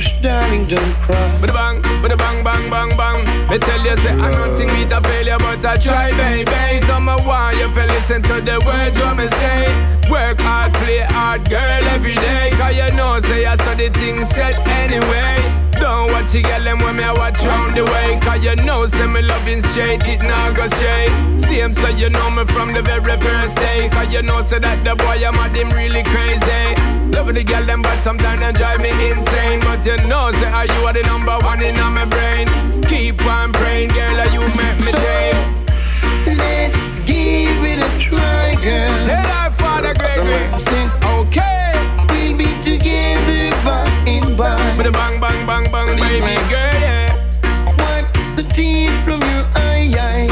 Hush, 0.00 0.16
darling, 0.22 0.64
don't 0.64 0.94
cry. 1.04 1.28
Bada 1.44 1.52
bang, 1.52 1.76
bada 2.00 2.16
bang, 2.16 2.42
bang, 2.42 2.70
bang, 2.72 2.90
bang. 2.96 3.20
Me 3.50 3.58
tell 3.58 3.84
you, 3.84 3.96
say 3.98 4.16
I'm 4.16 4.32
nothing 4.32 4.72
with 4.72 4.96
a 4.96 5.00
failure, 5.04 5.36
but 5.36 5.60
I 5.60 5.76
try, 5.76 6.08
baby. 6.16 6.80
So 6.86 6.96
me 7.00 7.12
want 7.28 7.60
you 7.60 7.68
to 7.68 7.84
listen 7.84 8.22
to 8.22 8.40
the 8.40 8.56
words 8.64 8.96
what 8.96 9.20
me 9.20 9.28
say. 9.36 9.68
Work 10.08 10.40
hard, 10.40 10.72
play 10.80 11.04
hard, 11.04 11.44
girl, 11.50 11.84
every 11.92 12.14
day. 12.14 12.48
Cause 12.56 12.78
you 12.80 12.96
know, 12.96 13.20
say 13.20 13.44
I 13.44 13.56
saw 13.60 13.74
the 13.74 13.90
thing 13.90 14.24
set 14.32 14.56
anyway. 14.80 15.36
Don't 15.76 16.10
watch 16.12 16.32
you 16.32 16.44
girl 16.44 16.64
them 16.64 16.78
when 16.78 16.96
me 16.96 17.04
I 17.04 17.12
watch 17.12 17.36
round 17.44 17.76
the 17.76 17.84
way. 17.84 18.18
Cause 18.22 18.42
you 18.42 18.56
know, 18.64 18.88
say 18.88 19.06
me 19.06 19.20
loving 19.20 19.60
straight, 19.68 20.00
it 20.08 20.22
not 20.24 20.56
go 20.56 20.64
straight. 20.80 21.12
Same, 21.44 21.76
so 21.76 21.88
you 21.88 22.08
know 22.08 22.30
me 22.30 22.46
from 22.46 22.72
the 22.72 22.80
very 22.80 23.20
first 23.20 23.54
day. 23.56 23.90
Cause 23.92 24.10
you 24.10 24.22
know, 24.22 24.40
say 24.44 24.60
that 24.60 24.80
the 24.80 24.96
boy 24.96 25.20
I'm 25.20 25.36
at 25.36 25.52
him 25.54 25.68
really 25.76 26.04
crazy. 26.08 26.99
Love 27.12 27.34
the 27.34 27.44
girl 27.44 27.64
them, 27.66 27.82
but 27.82 28.02
sometimes 28.02 28.40
they 28.40 28.52
drive 28.52 28.80
me 28.80 28.90
insane. 29.10 29.60
But 29.60 29.84
you 29.84 29.96
know, 30.08 30.32
say 30.32 30.46
are 30.50 30.66
you 30.66 30.86
are 30.86 30.92
the 30.92 31.02
number 31.02 31.36
one 31.38 31.62
in 31.62 31.74
my 31.76 32.04
brain. 32.04 32.46
Keep 32.84 33.24
on 33.26 33.52
praying, 33.52 33.90
girl, 33.90 34.16
are 34.20 34.28
you 34.28 34.40
make 34.56 34.78
me 34.84 34.92
day. 34.92 35.32
Let's 36.26 36.76
give 37.04 37.62
it 37.64 37.78
a 37.78 37.90
try, 37.98 38.54
girl. 38.62 39.06
Tell 39.06 39.26
our 39.26 39.50
father 39.52 39.94
Gregory, 39.94 40.50
okay. 41.18 41.72
We'll 42.10 42.36
be 42.36 42.48
together 42.64 43.50
by 43.64 43.86
and 44.06 44.36
by. 44.36 44.76
With 44.76 44.86
a 44.86 44.92
bang, 44.92 45.20
bang, 45.20 45.46
bang, 45.46 45.64
bang, 45.70 45.88
baby 45.98 46.34
girl, 46.48 46.80
yeah. 46.86 47.08
Wipe 47.78 48.08
the 48.36 48.42
tears 48.54 48.96
from 49.04 49.20
your 49.22 49.44
eye. 49.56 49.92
eye. 49.98 50.28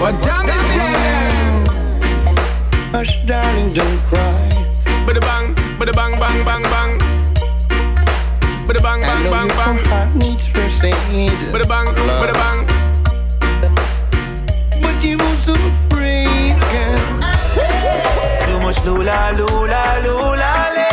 What 0.00 0.14
time 0.22 0.48
is 0.48 0.64
it? 0.74 1.68
Hush, 2.92 3.24
darling, 3.26 3.72
don't 3.74 3.98
cry. 4.08 4.48
With 5.06 5.16
a 5.16 5.20
bang, 5.20 5.54
with 5.88 5.96
bang, 5.96 6.12
bang, 6.20 6.44
bang, 6.44 6.62
bang. 6.62 6.98
With 8.66 8.76
a 8.76 8.80
bang, 8.82 9.02
I 9.02 9.06
bang, 9.06 9.24
know 9.24 9.30
bang, 9.30 9.48
your 9.48 9.56
bang. 9.56 9.78
heart 9.86 10.14
needs 10.14 10.46
first 10.48 10.84
aid. 10.84 11.30
Bang, 11.68 11.86
with 11.86 12.30
a 12.30 12.36
bang. 12.42 12.66
But 14.82 15.02
you 15.02 15.16
were 15.16 15.36
so 15.46 15.52
afraid, 15.54 16.56
girl. 16.72 16.98
Too 18.44 18.58
much 18.60 18.78
lula 18.84 19.32
lula 19.38 19.82
lula 20.04 20.52
le. 20.76 20.90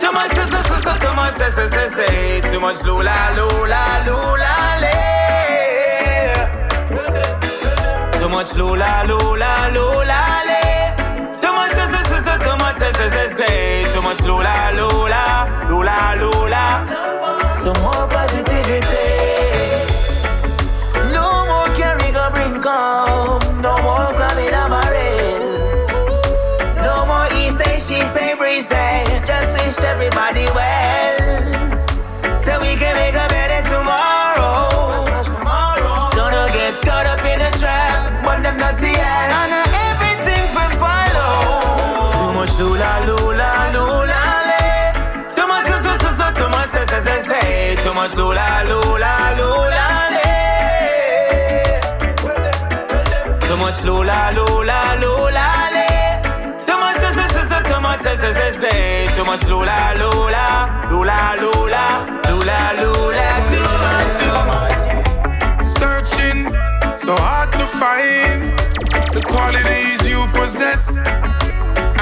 Too 0.00 0.12
much 0.12 0.32
say 0.32 0.46
say 0.52 0.62
say 0.68 0.80
say. 0.84 0.96
Too 1.00 1.14
much 1.16 1.34
say 1.40 1.50
say 1.56 1.68
say 1.68 1.88
say. 1.96 2.40
Too 2.52 2.60
much 2.60 2.82
lula 2.84 3.16
lula 3.36 3.82
lula 4.06 4.54
le. 4.82 4.96
Too 8.20 8.28
much 8.28 8.54
lula 8.54 8.90
lula 9.08 9.08
lula 9.08 9.49
much 14.10 14.22
lula 14.26 14.54
lula 14.74 15.22
lula 15.70 15.96
lula. 16.20 16.64
Some 17.52 17.80
more 17.80 18.06
positivity. 18.08 19.06
No 21.14 21.26
more 21.50 21.70
carrying 21.78 22.16
a 22.16 22.26
bring 22.34 22.60
come. 22.60 23.38
No 23.62 23.72
more 23.86 24.10
grabbing 24.18 24.54
a 24.62 24.64
barrel. 24.72 25.42
No 26.86 27.06
more 27.10 27.28
he 27.34 27.50
say, 27.58 27.74
she 27.86 27.98
say, 28.14 28.34
Bree 28.34 28.62
say. 28.62 29.06
Just 29.30 29.50
wish 29.58 29.78
everybody 29.92 30.46
well. 30.58 31.20
So 32.44 32.52
we 32.62 32.74
can 32.82 32.94
make 33.02 33.14
a 33.14 33.28
better 33.34 33.62
tomorrow. 33.70 34.70
So 36.14 36.22
don't 36.34 36.52
get 36.58 36.74
caught 36.82 37.06
up 37.06 37.24
in 37.32 37.40
a 37.48 37.50
trap. 37.60 38.24
But 38.24 38.42
them 38.42 38.56
not 38.58 38.76
the 38.80 38.90
end. 38.90 39.30
And 39.40 39.52
everything 39.88 40.44
for 40.54 40.68
follow. 40.82 41.30
Too 42.16 42.30
much 42.38 42.52
lula, 42.58 42.92
lula, 43.06 43.19
Too 47.82 47.94
much 47.94 48.14
lula, 48.14 48.62
lula, 48.68 49.34
lula, 49.38 49.86
le. 50.14 50.26
Too 53.40 53.56
much 53.56 53.82
lula, 53.84 54.30
lula, 54.34 54.80
lula, 55.00 55.46
le. 55.74 55.86
Too 56.66 56.76
much, 56.78 56.96
so, 56.96 57.08
so, 57.16 57.24
so, 57.34 57.42
so, 57.48 57.58
too 57.62 57.80
much, 57.80 58.00
say, 58.02 58.16
say, 58.16 58.52
say. 58.60 59.08
Too 59.16 59.24
much 59.24 59.44
lula, 59.48 59.94
lula, 59.96 60.46
lula, 60.90 61.36
lula, 61.40 61.84
lula, 62.28 62.58
lula, 62.80 63.26
too 63.50 63.70
much, 63.84 64.12
too 64.20 64.38
much. 64.52 64.80
Searching, 65.66 66.40
so 66.96 67.12
hard 67.16 67.50
to 67.52 67.66
find 67.66 68.42
the 69.14 69.22
qualities 69.26 70.00
you 70.06 70.26
possess. 70.38 70.82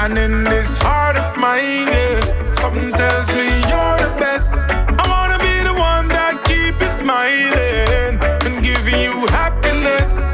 And 0.01 0.17
in 0.17 0.43
this 0.43 0.75
heart 0.75 1.15
of 1.17 1.37
mine, 1.37 1.87
yeah, 1.87 2.43
something 2.43 2.91
tells 2.91 3.31
me 3.33 3.47
you're 3.69 3.97
the 4.05 4.11
best. 4.19 4.58
Smiling 6.99 8.19
and 8.45 8.63
giving 8.63 8.99
you 8.99 9.25
happiness. 9.27 10.31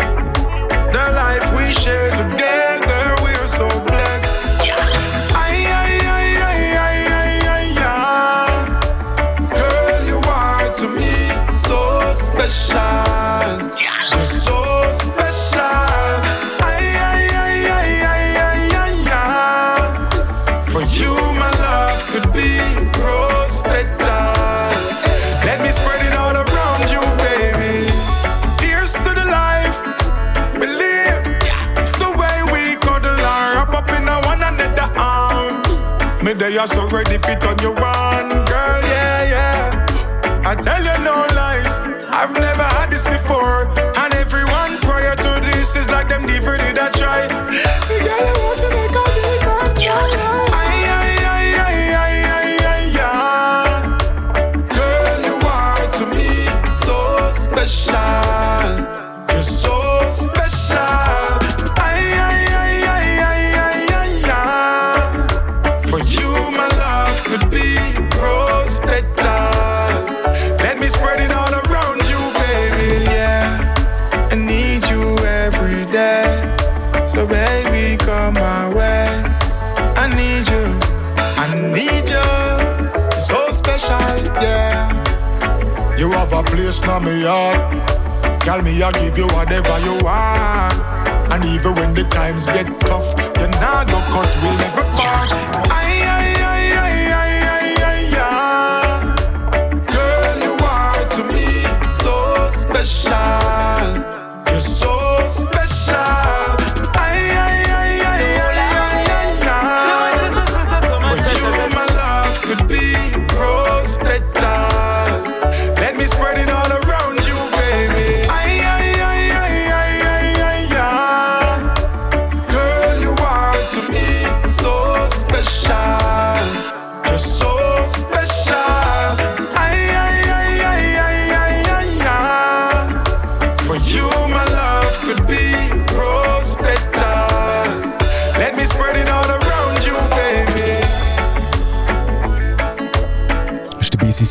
The 0.95 1.05
life 1.21 1.45
we 1.55 1.71
share 1.73 2.09
together, 2.09 2.64
Are 36.57 36.65
so 36.67 36.87
ready 36.87 37.17
fit 37.17 37.43
on 37.45 37.59
your 37.59 37.73
one, 37.73 38.29
girl, 38.45 38.81
yeah, 38.81 39.23
yeah. 39.33 40.41
I 40.45 40.55
tell 40.55 40.81
you 40.81 40.94
place 86.65 86.81
now, 86.81 86.99
me 86.99 87.21
heart. 87.21 88.43
Girl, 88.43 88.61
me, 88.63 88.81
I 88.81 88.91
give 88.93 89.17
you 89.17 89.27
whatever 89.27 89.77
you 89.85 90.03
want. 90.03 90.73
And 91.31 91.43
even 91.45 91.75
when 91.75 91.93
the 91.93 92.03
times 92.05 92.47
get 92.47 92.65
tough, 92.79 93.07
you 93.37 93.47
not 93.61 93.87
go 93.87 93.99
cut, 94.13 94.29
we'll 94.41 94.57
never 94.57 94.84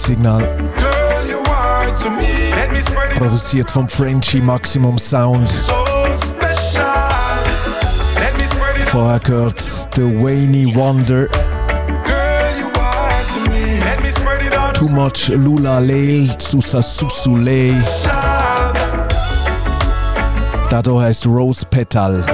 it 0.09 0.19
Produziert 3.17 3.71
vom 3.71 3.89
Frenchie 3.89 4.41
Maximum 4.41 4.99
Sound. 4.99 5.47
so 5.49 5.73
special. 6.15 6.85
Let 8.17 8.37
me 8.37 8.45
spread 8.47 8.77
it 8.77 8.89
Vorher 8.91 9.21
gehört 9.21 9.63
The 9.95 10.03
Wayne 10.03 10.75
Wonder. 10.75 11.29
Girl, 11.29 11.39
you 12.59 12.67
are 12.79 13.25
to 13.33 13.41
me. 13.51 13.79
Let 13.81 14.03
me 14.03 14.11
spread 14.11 14.43
it 14.47 14.55
out. 14.55 14.75
Too 14.75 14.89
Much 14.89 15.29
Lula 15.29 15.79
Leil 15.79 16.29
Susa 16.39 16.83
Susule. 16.83 17.81
Der 20.71 20.83
hier 20.83 21.01
heisst 21.01 21.27
Rose 21.27 21.65
Petal. 21.71 22.25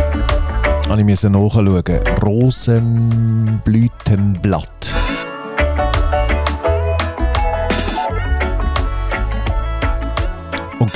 Habe 0.89 1.01
ich 1.01 1.05
müssen 1.05 1.33
nachschauen. 1.33 1.85
Rosenblütenblatt. 2.23 4.80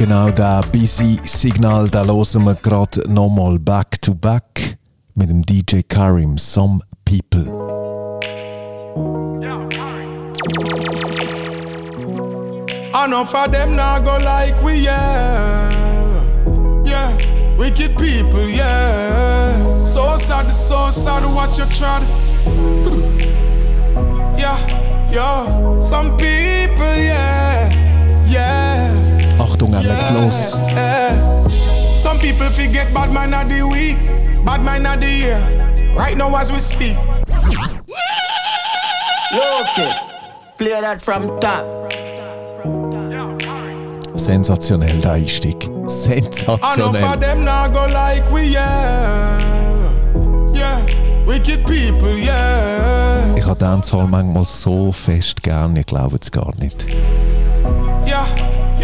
Genau 0.05 0.29
der 0.29 0.61
Busy 0.71 1.19
Signal, 1.25 1.88
da 1.88 2.05
hören 2.05 2.45
wir 2.45 2.55
gerade 2.57 3.11
nochmal 3.11 3.59
back 3.59 4.03
to 4.03 4.14
back 4.14 4.77
mit 5.14 5.31
dem 5.31 5.40
DJ 5.40 5.81
Karim, 5.88 6.37
Some 6.37 6.83
People. 7.07 7.47
Enough 12.93 13.35
of 13.35 13.51
them 13.51 13.77
now 13.77 13.99
go 13.99 14.19
like 14.19 14.62
we, 14.62 14.75
yeah. 14.85 15.71
Yeah, 16.85 17.57
wicked 17.57 17.97
people, 17.97 18.47
yeah. 18.47 19.83
So 19.83 20.19
sad, 20.19 20.51
so 20.51 20.90
sad 20.90 21.25
watch 21.35 21.57
you 21.57 21.64
trod. 21.67 22.03
Yeah, 24.37 24.59
yeah. 25.11 25.79
Some 25.79 26.11
people, 26.19 26.95
yeah. 26.95 27.71
Yeah. 28.27 28.73
Achtung, 29.74 29.90
er 29.90 29.96
legt 29.96 30.10
los. 30.10 30.54
Some 31.98 32.18
people 32.18 32.50
forget 32.50 32.92
bad 32.92 33.12
man 33.12 33.32
of 33.34 33.48
the 33.48 33.62
week, 33.62 33.96
bad 34.44 34.62
man 34.62 34.87
of 34.87 35.00
the 35.00 35.06
year. 35.06 35.40
Right 35.96 36.16
now 36.16 36.34
as 36.37 36.50
we 36.52 36.58
speak. 36.58 36.96
Okay, 39.32 39.90
play 40.56 40.80
that 40.80 41.00
from 41.02 41.40
top. 41.40 41.64
Sensationell, 44.16 45.00
der 45.00 45.12
Einstieg. 45.12 45.68
Sensationell. 45.87 47.18
them 47.20 47.44
now 47.44 47.68
go 47.68 47.87
like 47.92 48.30
we, 48.32 48.52
yeah. 48.52 49.38
Yeah, 50.54 50.78
wicked 51.26 51.64
people, 51.66 52.16
yeah. 52.16 53.37
Ich 53.37 53.44
habe 53.44 53.58
Dancehall 53.58 54.06
manchmal 54.06 54.44
so 54.44 54.92
fest 54.92 55.42
gern, 55.42 55.76
ich 55.76 55.87
glaube 55.87 56.16
es 56.20 56.30
gar 56.30 56.54
nicht. 56.56 56.87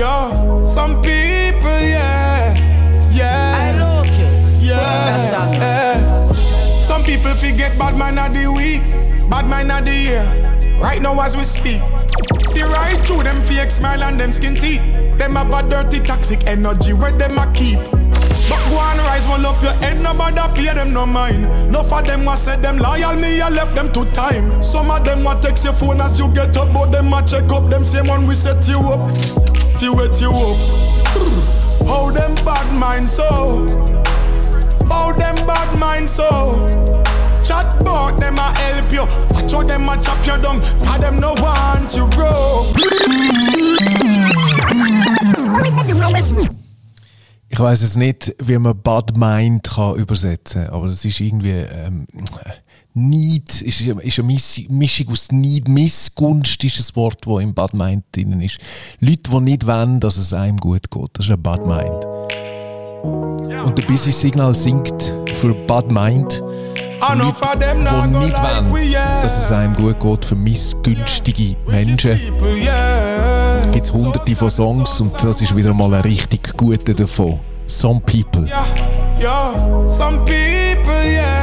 Yeah, 0.01 0.33
yeah. 0.33 0.63
Some 0.65 1.03
people, 1.03 1.81
yeah. 1.85 2.57
Yeah. 3.13 3.73
I 3.75 3.79
know, 3.79 4.01
okay. 4.01 4.59
Yeah. 4.59 5.61
eh. 5.61 6.33
Some 6.83 7.03
people 7.05 7.35
forget 7.35 7.79
bad 7.79 7.99
man 7.99 8.19
of 8.19 8.33
the 8.33 8.51
week, 8.51 8.81
bad 9.29 9.47
man 9.47 9.71
of 9.71 9.85
the 9.85 9.95
year. 9.95 10.79
Right 10.81 11.03
now 11.03 11.21
as 11.21 11.37
we 11.37 11.45
speak. 11.45 11.83
See 12.41 12.63
right 12.63 12.99
through 13.07 13.25
them 13.25 13.43
fake 13.43 13.71
smile 13.71 14.03
and 14.03 14.19
them 14.19 14.33
skin 14.33 14.55
teeth. 14.55 14.81
Them 15.19 15.35
have 15.37 15.53
a 15.53 15.69
dirty 15.69 16.01
toxic 16.01 16.47
energy 16.47 16.95
where 16.95 17.13
them 17.13 17.37
a 17.37 17.53
keep. 17.53 17.79
But 18.49 18.59
go 18.71 18.81
and 18.81 18.99
rise, 19.01 19.29
roll 19.29 19.47
up 19.47 19.63
your 19.63 19.73
head, 19.75 20.03
nobody 20.03 20.41
pay 20.57 20.75
them 20.75 20.93
no 20.95 21.05
mind. 21.05 21.71
No 21.71 21.83
for 21.83 22.03
them 22.03 22.25
what 22.25 22.39
said 22.39 22.63
them 22.63 22.79
loyal, 22.79 23.15
me 23.21 23.41
I 23.41 23.51
left 23.51 23.75
them 23.77 23.93
to 23.93 24.05
time. 24.13 24.63
Some 24.63 24.91
of 24.91 25.05
them 25.05 25.23
what 25.23 25.43
text 25.43 25.65
your 25.65 25.75
phone 25.75 26.01
as 26.01 26.19
you 26.19 26.33
get 26.33 26.57
up, 26.57 26.73
but 26.73 26.87
them 26.91 27.13
a 27.13 27.23
check 27.23 27.51
up. 27.53 27.69
Them 27.71 27.85
same 27.85 28.07
one 28.09 28.27
we 28.27 28.35
set 28.35 28.67
you 28.67 28.79
up, 28.81 29.11
fi 29.81 29.89
wet 29.89 30.21
you 30.21 30.31
up. 30.31 30.57
How 31.89 32.11
them 32.11 32.35
bad 32.45 32.69
mind 32.79 33.09
so? 33.09 33.65
How 34.89 35.13
them 35.13 35.37
bad 35.47 35.79
mind 35.79 36.09
so? 36.09 36.29
Chat 37.43 37.81
about 37.81 38.21
them 38.21 38.37
a 38.37 38.53
help 38.61 38.93
you. 38.93 39.05
Watch 39.33 39.53
how 39.53 39.63
them 39.63 39.89
a 39.89 39.97
chop 40.03 40.21
you 40.27 40.37
down. 40.43 40.61
Cause 40.85 41.01
them 41.01 41.19
no 41.19 41.33
want 41.39 41.97
you 41.97 42.07
grow. 42.11 42.67
Ich 47.53 47.59
weiß 47.59 47.83
es 47.83 47.97
nicht, 47.97 48.35
wie 48.39 48.59
man 48.59 48.81
Bad 48.81 49.17
Mind 49.17 49.69
kann 49.69 49.97
übersetzen 49.97 50.69
aber 50.69 50.87
das 50.89 51.05
ist 51.05 51.21
irgendwie 51.21 51.51
ähm, 51.51 52.07
Need, 52.95 53.63
ist, 53.63 53.81
ist 53.81 54.19
eine 54.19 54.33
Mischung 54.69 55.09
aus 55.11 55.31
Need, 55.31 55.69
Missgunst 55.69 56.65
ist 56.65 56.79
ein 56.79 56.97
Wort, 56.97 57.19
das 57.25 57.41
im 57.41 57.55
Bad 57.55 57.73
Mind 57.73 58.05
drin 58.13 58.41
ist. 58.41 58.59
Leute, 58.99 59.31
die 59.31 59.41
nicht 59.41 59.67
wollen, 59.67 60.01
dass 60.01 60.17
es 60.17 60.33
einem 60.33 60.57
gut 60.57 60.91
geht, 60.91 61.11
das 61.13 61.27
ist 61.27 61.33
ein 61.33 61.41
Bad 61.41 61.65
Mind. 61.67 62.05
Und 63.65 63.79
der 63.79 63.85
Busy 63.85 64.11
Signal 64.11 64.55
singt 64.55 65.13
für 65.37 65.55
Bad 65.67 65.91
Mind. 65.91 66.43
Für 67.01 67.15
Leute, 67.15 67.39
die 67.57 68.19
nicht 68.19 68.37
wollen, 68.43 68.93
dass 69.23 69.45
es 69.45 69.53
einem 69.53 69.75
gut 69.75 70.01
geht, 70.01 70.25
für 70.25 70.35
missgünstige 70.35 71.57
Menschen. 71.67 72.19
Gibt 73.73 73.87
es 73.87 73.93
hunderte 73.93 74.35
von 74.35 74.51
Songs 74.51 75.01
und 75.01 75.15
das 75.23 75.41
ist 75.41 75.55
wieder 75.55 75.73
mal 75.73 75.95
ein 75.95 76.01
richtig 76.03 76.57
guter 76.57 76.93
davon. 76.93 77.39
Some 77.67 78.01
People. 78.01 78.45
Yeah, 78.47 78.65
yeah. 79.21 79.87
Some 79.87 80.19
people, 80.25 81.05
yeah, 81.07 81.40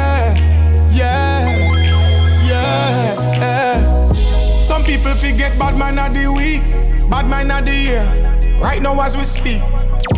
people 4.87 5.13
forget 5.15 5.51
bad 5.59 5.77
man 5.77 5.99
of 5.99 6.13
the 6.15 6.31
week, 6.31 6.63
bad 7.09 7.27
man 7.29 7.51
of 7.51 7.65
the 7.65 7.75
year. 7.75 8.59
Right 8.59 8.81
now 8.81 8.99
as 9.01 9.17
we 9.17 9.23
speak. 9.23 9.61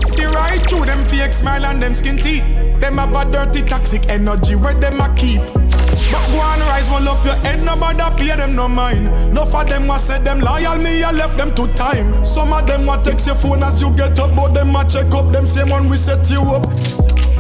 See 0.06 0.26
right 0.26 0.62
through 0.70 0.86
them 0.86 1.04
fake 1.08 1.34
smile 1.34 1.66
and 1.66 1.82
them 1.82 1.96
skin 1.96 2.18
teeth. 2.18 2.44
Them 2.80 2.98
have 2.98 3.16
a 3.16 3.30
dirty 3.30 3.64
toxic 3.64 4.08
energy 4.08 4.56
where 4.56 4.76
them 4.76 5.02
a 5.02 5.14
keep. 5.16 5.42
But 5.42 6.26
go 6.32 6.40
and 6.42 6.62
rise, 6.62 6.88
roll 6.90 7.10
up 7.10 7.26
your 7.26 7.34
head, 7.36 7.66
nobody 7.66 8.04
pay 8.18 8.36
them 8.38 8.56
no 8.56 8.68
mind. 8.68 9.34
No 9.34 9.46
for 9.46 9.66
them 9.66 9.88
what 9.88 10.02
said 10.02 10.24
them 10.24 10.40
loyal, 10.40 10.78
me 10.78 11.04
I 11.04 11.12
left 11.12 11.38
them 11.38 11.54
to 11.56 11.68
time. 11.74 12.24
Some 12.24 12.54
of 12.54 12.68
them 12.68 12.86
what 12.86 13.04
text 13.04 13.26
your 13.26 13.36
phone 13.36 13.64
as 13.64 13.82
you 13.82 13.92
get 13.98 14.20
up, 14.20 14.36
but 14.36 14.54
them 14.54 14.76
a 14.76 14.88
check 14.88 15.12
up. 15.14 15.34
Them 15.34 15.46
same 15.46 15.70
one 15.70 15.90
we 15.90 15.98
set 15.98 16.30
you 16.30 16.42
up, 16.42 16.72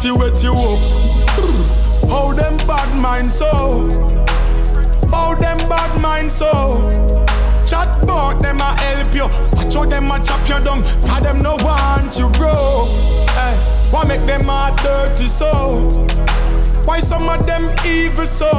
fi 0.02 0.12
wet 0.12 0.42
you 0.44 0.54
up. 0.54 0.80
How 2.10 2.34
them 2.34 2.58
bad 2.68 3.00
mind 3.00 3.32
so? 3.32 3.88
How 5.12 5.36
them 5.36 5.58
bad 5.70 6.02
mind 6.02 6.32
so? 6.32 7.19
Chat 7.70 8.04
about 8.04 8.42
them 8.42 8.58
a 8.58 8.74
help 8.82 9.14
you. 9.14 9.28
Watch 9.54 9.76
how 9.76 9.86
them 9.86 10.10
a 10.10 10.18
chop 10.26 10.42
you 10.50 10.60
down. 10.66 10.82
Cause 11.06 11.22
them 11.22 11.38
no 11.44 11.56
want 11.62 12.18
you 12.18 12.28
grow. 12.34 12.88
Eh, 12.90 13.56
why 13.92 14.06
make 14.08 14.22
them 14.22 14.42
heart 14.46 14.76
dirty 14.82 15.26
so? 15.26 15.88
Why 16.86 17.00
some 17.00 17.30
of 17.30 17.46
them 17.46 17.70
evil 17.86 18.26
so? 18.26 18.50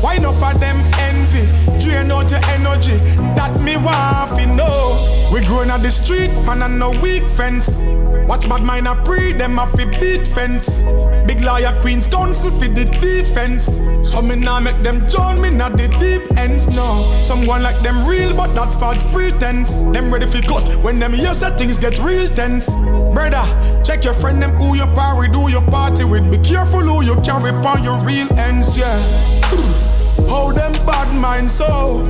Why 0.00 0.16
not 0.16 0.34
for 0.36 0.58
them 0.58 0.78
envy? 0.98 1.73
Drain 1.84 2.10
out 2.10 2.30
your 2.30 2.40
energy. 2.46 2.96
That 3.36 3.60
me 3.62 3.76
want 3.76 4.24
know. 4.56 5.30
We 5.32 5.44
growing 5.44 5.70
on 5.70 5.82
the 5.82 5.90
street, 5.90 6.30
man, 6.46 6.62
and 6.62 6.78
no 6.78 6.90
weak 7.00 7.24
fence. 7.24 7.82
Watch 8.28 8.48
bad 8.48 8.62
mind 8.62 8.86
a 8.86 8.94
pre, 9.04 9.32
them 9.32 9.58
a 9.58 9.66
fi 9.66 9.84
beat 9.84 10.26
fence. 10.28 10.84
Big 11.26 11.40
lawyer 11.40 11.78
Queen's 11.80 12.08
Counsel 12.08 12.50
fi 12.50 12.68
the 12.68 12.84
defense. 12.84 13.80
So 14.08 14.22
me 14.22 14.36
nah 14.36 14.60
make 14.60 14.82
them 14.82 15.08
join 15.08 15.42
me 15.42 15.50
not 15.50 15.72
the 15.72 15.88
deep 15.88 16.22
ends, 16.38 16.68
no. 16.68 17.02
Some 17.20 17.46
one 17.46 17.62
like 17.62 17.78
them 17.80 18.06
real, 18.06 18.34
but 18.34 18.54
that's 18.54 18.76
false 18.76 19.02
pretense. 19.12 19.82
Them 19.82 20.12
ready 20.12 20.26
fi 20.26 20.40
cut 20.40 20.68
when 20.82 20.98
them 20.98 21.12
hear 21.12 21.34
say 21.34 21.50
things 21.56 21.78
get 21.78 21.98
real 21.98 22.28
tense. 22.28 22.74
Brother, 23.12 23.44
check 23.84 24.04
your 24.04 24.14
friend 24.14 24.40
them 24.40 24.52
who 24.52 24.76
you 24.76 24.86
party, 24.94 25.32
do 25.32 25.50
your 25.50 25.62
party 25.62 26.04
with. 26.04 26.30
Be 26.30 26.38
careful 26.38 26.80
who 26.80 27.04
you 27.04 27.16
carry 27.22 27.50
upon 27.50 27.82
your 27.82 27.98
real 28.04 28.32
ends, 28.38 28.78
yeah. 28.78 30.03
How 30.28 30.52
them 30.52 30.72
bad 30.86 31.14
mind 31.20 31.50
so? 31.50 32.04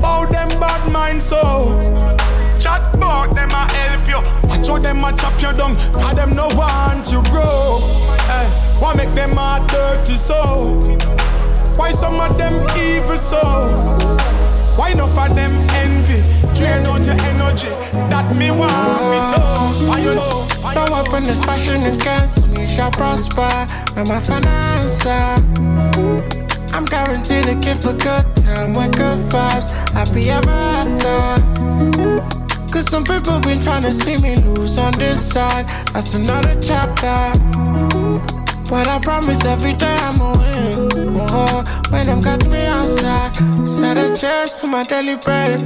How 0.00 0.26
them 0.26 0.48
bad 0.60 0.92
mind 0.92 1.22
so? 1.22 1.78
Chat 2.60 2.94
about 2.94 3.34
them 3.34 3.50
a 3.50 3.70
help 3.72 4.08
you. 4.08 4.20
Watch 4.48 4.66
how 4.68 4.78
them 4.78 5.04
a 5.04 5.12
chop 5.16 5.40
you 5.40 5.52
down. 5.52 5.74
Cause 5.94 6.14
them 6.14 6.34
no 6.34 6.48
want 6.54 7.10
you 7.10 7.22
grow. 7.30 7.78
Eh, 8.30 8.48
why 8.80 8.94
make 8.94 9.10
them 9.12 9.30
heart 9.32 9.68
dirty 9.70 10.16
so? 10.16 10.78
Why 11.76 11.90
some 11.90 12.20
of 12.20 12.36
them 12.36 12.54
evil 12.78 13.16
so? 13.16 13.40
Why 14.76 14.92
not 14.94 15.10
for 15.10 15.28
them 15.34 15.52
envy? 15.70 16.22
Drain 16.54 16.84
out 16.86 17.04
your 17.06 17.16
energy. 17.20 17.68
That 18.10 18.34
me 18.36 18.50
want 18.50 19.02
me 19.10 19.18
know. 19.32 19.88
Why 19.88 19.98
you 19.98 20.14
know? 20.14 20.46
Why 20.62 20.72
you 20.74 20.78
No 20.80 20.84
know? 20.86 21.02
weapon 21.02 21.28
is 21.28 21.42
fashioned 21.44 21.84
against 21.84 22.46
me 22.48 22.68
shall 22.68 22.90
prosper. 22.90 23.48
Now 23.96 24.04
my 24.04 24.20
finance. 24.20 25.06
I'm 26.72 26.84
guaranteed 26.84 27.44
to 27.44 27.54
give 27.56 27.84
a 27.84 27.94
good 27.94 28.24
time 28.36 28.72
with 28.72 28.92
good 28.96 29.18
vibes. 29.30 29.68
Happy 29.90 30.30
ever 30.30 30.50
after. 30.50 31.40
Cause 32.72 32.88
some 32.88 33.04
people 33.04 33.40
been 33.40 33.60
trying 33.60 33.82
to 33.82 33.92
see 33.92 34.16
me 34.18 34.36
lose 34.36 34.78
on 34.78 34.92
this 34.92 35.20
side. 35.32 35.66
That's 35.92 36.14
another 36.14 36.54
chapter. 36.60 37.69
But 38.70 38.86
I 38.86 39.00
promise 39.00 39.44
every 39.44 39.72
day 39.72 39.92
I'ma 39.92 40.30
win. 40.38 41.16
Oh, 41.32 41.64
when 41.90 42.06
them 42.06 42.22
catch 42.22 42.46
me 42.46 42.64
outside, 42.66 43.34
set 43.66 43.96
a 43.96 44.16
chest 44.16 44.60
to 44.60 44.68
my 44.68 44.84
daily 44.84 45.16
bread. 45.16 45.60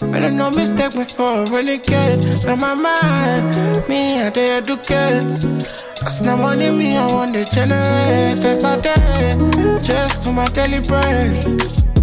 But 0.00 0.22
I 0.24 0.30
no 0.30 0.50
mistake 0.50 0.96
me 0.96 1.04
for 1.04 1.42
a 1.42 1.50
renegade. 1.50 2.24
In 2.46 2.58
my 2.58 2.72
mind, 2.72 3.54
me 3.86 4.18
I 4.18 4.30
the 4.30 4.40
educates. 4.60 5.44
That's 6.00 6.22
not 6.22 6.38
money 6.38 6.70
me, 6.70 6.96
I 6.96 7.06
want 7.12 7.34
to 7.34 7.44
generate. 7.44 8.38
That's 8.42 8.64
all 8.64 8.80
day, 8.80 9.36
just 9.82 10.24
for 10.24 10.32
my 10.32 10.46
daily 10.48 10.80
bread. 10.80 11.44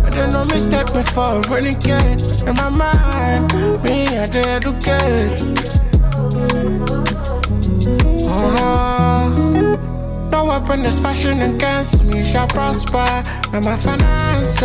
But 0.04 0.16
I 0.16 0.30
no 0.30 0.46
mistake 0.46 0.94
me 0.94 1.02
for 1.02 1.38
a 1.38 1.50
renegade. 1.50 2.22
In 2.48 2.54
my 2.54 2.70
mind, 2.70 3.52
me 3.84 4.06
I 4.16 4.28
the 4.28 4.48
educates. 4.48 5.44
Oh, 8.32 9.49
no 10.32 10.46
weapon 10.46 10.86
is 10.86 11.00
fashioned 11.00 11.42
against 11.42 12.04
me 12.06 12.24
shall 12.24 12.48
prosper. 12.48 13.06
Now 13.52 13.62
my 13.62 13.78
finance. 13.78 14.62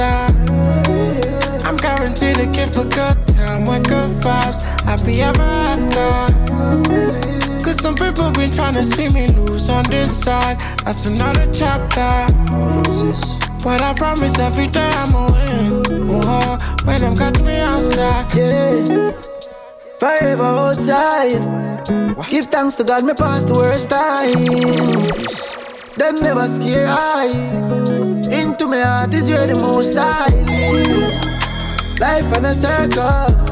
I'm 1.64 1.76
guaranteed 1.76 2.36
to 2.36 2.46
give 2.46 2.76
a 2.76 2.84
good 2.84 3.26
time 3.36 3.64
with 3.64 3.84
good 3.88 4.10
vibes. 4.22 4.60
Happy 4.82 5.22
ever 5.22 5.42
after. 5.42 6.34
Cause 7.64 7.80
some 7.80 7.94
people 7.94 8.30
been 8.30 8.52
trying 8.52 8.74
to 8.74 8.84
see 8.84 9.08
me 9.08 9.28
lose 9.28 9.70
on 9.70 9.84
this 9.84 10.24
side. 10.24 10.60
That's 10.84 11.06
another 11.06 11.46
chapter. 11.52 12.26
But 13.62 13.80
I 13.80 13.94
promise 13.94 14.38
every 14.38 14.66
day 14.66 14.86
I'ma 14.86 15.32
win. 15.32 15.84
Oh, 16.10 16.58
when 16.84 17.00
them 17.00 17.16
catch 17.16 17.40
me 17.40 17.56
outside. 17.56 18.34
Yeah. 18.34 19.12
Forever 19.98 20.44
outside. 21.90 22.30
Give 22.30 22.46
thanks 22.46 22.76
to 22.76 22.84
God, 22.84 23.04
me 23.04 23.14
past 23.14 23.48
the 23.48 23.54
worst 23.54 23.90
times. 23.90 24.34
Them 25.96 26.16
never 26.16 26.46
scare 26.46 26.86
I. 26.88 27.26
Into 28.32 28.66
my 28.66 28.80
heart 28.80 29.14
is 29.14 29.30
where 29.30 29.46
the 29.46 29.54
most 29.54 29.96
I. 29.96 30.28
Life 31.98 32.36
in 32.36 32.44
a 32.44 32.54
circus. 32.54 33.50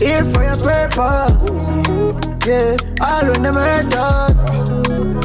Here 0.00 0.24
for 0.24 0.44
your 0.44 0.56
purpose. 0.56 1.68
Yeah, 2.46 2.76
all 3.00 3.26
when 3.30 3.42
them 3.42 3.54
hurt 3.54 3.94
us. 3.94 4.50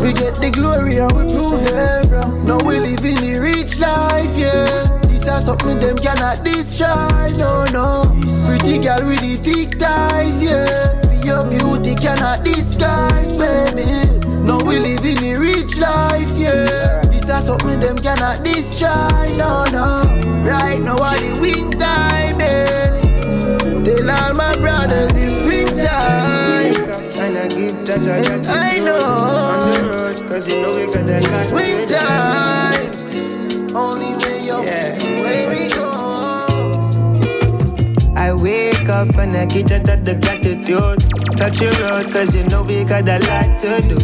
We 0.02 0.14
get 0.14 0.36
the 0.36 0.52
glory 0.54 0.98
and 0.98 1.12
we 1.12 1.34
prove 1.34 1.64
them. 1.64 2.46
Now 2.46 2.58
we 2.66 2.80
live 2.80 3.04
in 3.04 3.16
the 3.16 3.40
rich 3.40 3.80
life, 3.80 4.38
yeah. 4.38 5.02
This 5.04 5.26
is 5.26 5.46
something 5.46 5.80
them 5.80 5.98
cannot 5.98 6.44
destroy, 6.44 7.34
no, 7.38 7.66
no. 7.74 8.06
Pretty 8.48 8.80
girl 8.80 9.06
with 9.06 9.20
the 9.20 9.36
thick 9.44 9.78
ties, 9.78 10.42
yeah. 10.42 11.09
Your 11.40 11.50
beauty 11.50 11.96
cannot 11.96 12.44
disguise, 12.44 13.32
baby. 13.38 13.88
No, 14.44 14.58
we 14.58 14.78
live 14.78 15.06
in 15.06 15.16
the 15.24 15.38
rich 15.40 15.78
life, 15.78 16.30
yeah. 16.36 17.02
This 17.06 17.30
is 17.30 17.46
something 17.46 17.80
them 17.80 17.96
cannot 17.98 18.44
destroy, 18.44 19.38
no, 19.38 19.64
no. 19.72 20.20
Right 20.44 20.82
now, 20.82 20.98
all 20.98 21.16
the 21.16 21.40
win 21.40 21.72
time, 21.80 22.42
yeah. 22.42 23.00
Tell 23.86 24.10
all 24.10 24.34
my 24.34 24.54
brothers 24.58 25.12
it's 25.16 25.88
time. 25.88 26.76
And 27.24 27.38
I 27.38 27.48
give 27.48 27.86
that 27.86 28.06
I 28.06 28.34
And 28.34 28.46
I 28.46 28.80
know. 28.80 29.00
On 29.00 29.74
the 29.74 29.90
road, 29.90 30.30
cause 30.30 30.46
you 30.46 30.62
know 30.62 30.72
we 30.72 30.88
got 30.92 31.06
that 31.06 31.24
lot. 31.24 31.54
Win 31.54 31.88
up 39.00 39.16
and 39.16 39.36
I 39.36 39.46
get 39.46 39.72
out 39.72 39.88
of 39.88 40.04
the 40.04 40.16
gratitude. 40.16 41.00
Touch 41.40 41.62
your 41.62 41.72
road, 41.80 42.12
cause 42.12 42.36
you 42.36 42.44
know 42.44 42.64
we 42.64 42.84
got 42.84 43.08
a 43.08 43.20
lot 43.30 43.58
to 43.60 43.80
do. 43.88 43.98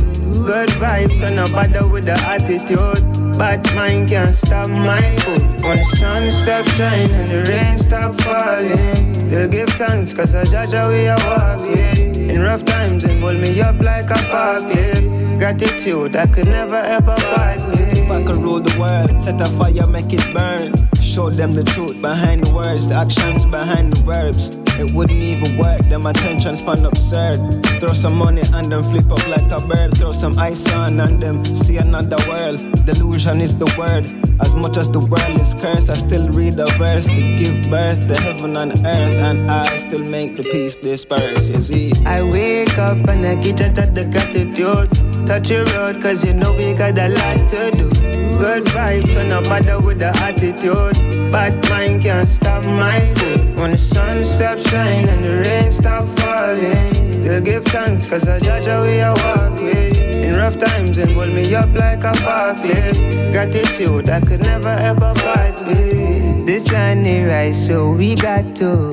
Good 0.48 0.70
vibes, 0.80 1.20
so 1.20 1.30
no 1.36 1.48
bother 1.52 1.86
with 1.88 2.06
the 2.06 2.14
attitude. 2.14 3.04
Bad 3.38 3.60
mind 3.76 4.10
can't 4.10 4.34
stop 4.34 4.70
my 4.70 5.02
food. 5.20 5.42
When 5.64 5.78
the 5.78 5.98
sun 6.00 6.32
stops 6.32 6.72
shining 6.78 7.12
and 7.12 7.30
the 7.30 7.44
rain 7.52 7.78
stop 7.78 8.16
falling. 8.22 9.20
Still 9.20 9.48
give 9.50 9.70
thanks, 9.70 10.14
cause 10.14 10.34
I 10.34 10.46
judge 10.46 10.72
how 10.72 10.90
we 10.90 11.08
are 11.08 11.20
walking. 11.28 12.30
In 12.30 12.42
rough 12.42 12.64
times, 12.64 13.04
and 13.04 13.22
hold 13.22 13.38
me 13.38 13.60
up 13.62 13.78
like 13.82 14.10
a 14.10 14.20
forklift. 14.32 15.40
Gratitude, 15.40 16.16
I 16.16 16.28
could 16.28 16.48
never 16.48 16.82
ever 16.98 17.16
part 17.18 17.60
with. 17.70 17.98
If 17.98 18.10
I 18.10 18.24
could 18.26 18.38
rule 18.38 18.62
the 18.62 18.80
world, 18.80 19.20
set 19.20 19.42
a 19.42 19.46
fire, 19.58 19.88
make 19.88 20.14
it 20.14 20.34
burn. 20.34 20.74
Show 21.02 21.30
them 21.30 21.52
the 21.52 21.66
truth 21.66 22.02
behind 22.02 22.46
the 22.46 22.54
words, 22.54 22.88
the 22.88 22.96
actions 22.96 23.44
behind 23.46 23.92
the 23.92 24.02
verbs. 24.04 24.65
It 24.78 24.94
wouldn't 24.94 25.22
even 25.22 25.58
work, 25.58 25.82
then 25.84 26.02
them 26.02 26.06
attention 26.06 26.56
span 26.58 26.86
absurd. 26.86 27.40
Throw 27.80 27.94
some 27.94 28.16
money 28.18 28.44
and 28.54 28.72
then 28.72 28.84
flip 28.84 29.10
up 29.12 29.26
like 29.28 29.50
a 29.52 29.66
bird. 29.66 29.98
Throw 29.98 30.12
some 30.12 30.38
ice 30.38 30.72
on 30.74 31.00
and 31.00 31.22
them 31.24 31.46
see 31.46 31.78
another 31.78 32.18
world. 32.28 32.60
Delusion 32.86 33.40
is 33.42 33.56
the 33.56 33.74
word. 33.78 34.06
As 34.42 34.54
much 34.54 34.76
as 34.76 34.90
the 34.90 35.00
world 35.00 35.40
is 35.40 35.56
cursed, 35.56 35.90
I 35.90 35.94
still 35.94 36.28
read 36.30 36.58
the 36.58 36.66
verse 36.78 37.06
to 37.06 37.22
give 37.38 37.70
birth 37.70 38.08
to 38.08 38.16
heaven 38.20 38.58
and 38.58 38.72
earth. 38.86 39.18
And 39.30 39.50
I 39.50 39.78
still 39.78 40.04
make 40.04 40.36
the 40.36 40.44
peace 40.44 40.76
disperse, 40.76 41.50
you 41.50 41.62
see. 41.62 41.94
I 42.06 42.22
wake 42.22 42.78
up 42.78 42.98
and 43.08 43.26
I 43.26 43.36
get 43.36 43.62
out 43.62 43.78
of 43.78 43.96
the 43.96 44.04
gratitude. 44.04 45.15
Touch 45.26 45.50
your 45.50 45.66
road, 45.66 46.02
cause 46.02 46.24
you 46.24 46.34
know 46.34 46.54
we 46.54 46.74
got 46.74 46.98
a 47.00 47.10
lot 47.10 47.48
to 47.50 47.72
do. 47.72 47.90
Good 48.38 48.64
vibes, 48.66 49.12
so 49.14 49.28
no 49.28 49.42
bother 49.42 49.80
with 49.80 50.00
the 50.00 50.16
attitude. 50.22 51.32
Bad 51.32 51.68
mind 51.70 52.04
can't 52.04 52.30
stop 52.30 52.64
my 52.64 53.00
food. 53.16 53.58
When 53.58 53.72
the 53.72 53.78
sun 53.78 54.24
stops 54.24 54.70
shining 54.70 55.10
and 55.10 55.24
the 55.24 55.38
rain 55.40 55.72
stop 55.72 56.08
falling. 56.20 57.12
Still 57.12 57.42
give 57.42 57.66
thanks, 57.66 58.06
cause 58.06 58.28
I 58.28 58.40
judge 58.40 58.66
how 58.66 58.84
we 58.84 59.02
are 59.02 59.16
walking. 59.16 59.96
In 59.96 60.36
rough 60.36 60.60
times, 60.60 60.98
and 61.00 61.12
hold 61.14 61.30
me 61.30 61.56
up 61.56 61.74
like 61.74 62.04
a 62.04 62.14
forklift. 62.14 63.32
Gratitude, 63.32 64.10
I 64.10 64.20
could 64.20 64.42
never 64.42 64.68
ever 64.68 65.14
part 65.16 65.66
with. 65.66 66.46
The 66.46 66.60
sun 66.60 67.06
is 67.06 67.28
rise, 67.28 67.68
so 67.68 67.94
we 67.94 68.16
got 68.16 68.56
to 68.58 68.92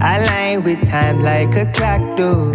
align 0.00 0.64
with 0.64 0.88
time 0.88 1.20
like 1.20 1.54
a 1.56 1.70
clock, 1.72 2.16
though. 2.16 2.52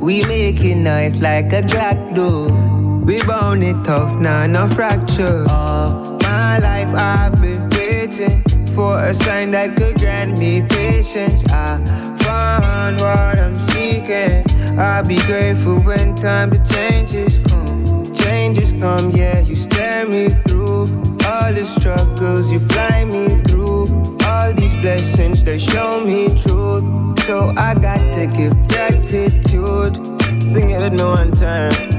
We 0.00 0.24
making 0.24 0.82
noise 0.82 1.20
like 1.20 1.52
a 1.52 1.62
clock, 1.68 1.98
though. 2.14 2.69
We 3.10 3.20
bound 3.24 3.64
it 3.64 3.74
tough, 3.84 4.20
nah, 4.20 4.46
no 4.46 4.68
fracture. 4.68 5.44
All 5.50 6.16
my 6.22 6.60
life 6.60 6.94
I've 6.94 7.42
been 7.42 7.68
waiting 7.70 8.40
for 8.68 9.00
a 9.00 9.12
sign 9.12 9.50
that 9.50 9.76
could 9.76 9.98
grant 9.98 10.38
me 10.38 10.62
patience. 10.62 11.42
I 11.50 11.78
found 12.22 13.00
what 13.00 13.36
I'm 13.36 13.58
seeking. 13.58 14.44
I'll 14.78 15.04
be 15.04 15.18
grateful 15.22 15.80
when 15.80 16.14
time 16.14 16.52
to 16.52 16.62
changes 16.72 17.40
come. 17.40 18.14
Changes 18.14 18.70
come, 18.80 19.10
yeah, 19.10 19.40
you 19.40 19.56
stare 19.56 20.06
me 20.08 20.28
through 20.46 20.82
all 21.26 21.52
the 21.52 21.64
struggles, 21.64 22.52
you 22.52 22.60
fly 22.60 23.04
me 23.04 23.42
through 23.42 23.88
all 24.24 24.52
these 24.52 24.74
blessings, 24.74 25.42
they 25.42 25.58
show 25.58 26.00
me 26.04 26.28
truth. 26.28 26.84
So 27.24 27.52
I 27.56 27.74
got 27.74 28.08
to 28.12 28.28
give 28.28 28.54
gratitude. 28.68 29.96
Sing 30.40 30.70
it 30.70 30.92
me 30.92 31.04
one 31.04 31.32
time. 31.32 31.89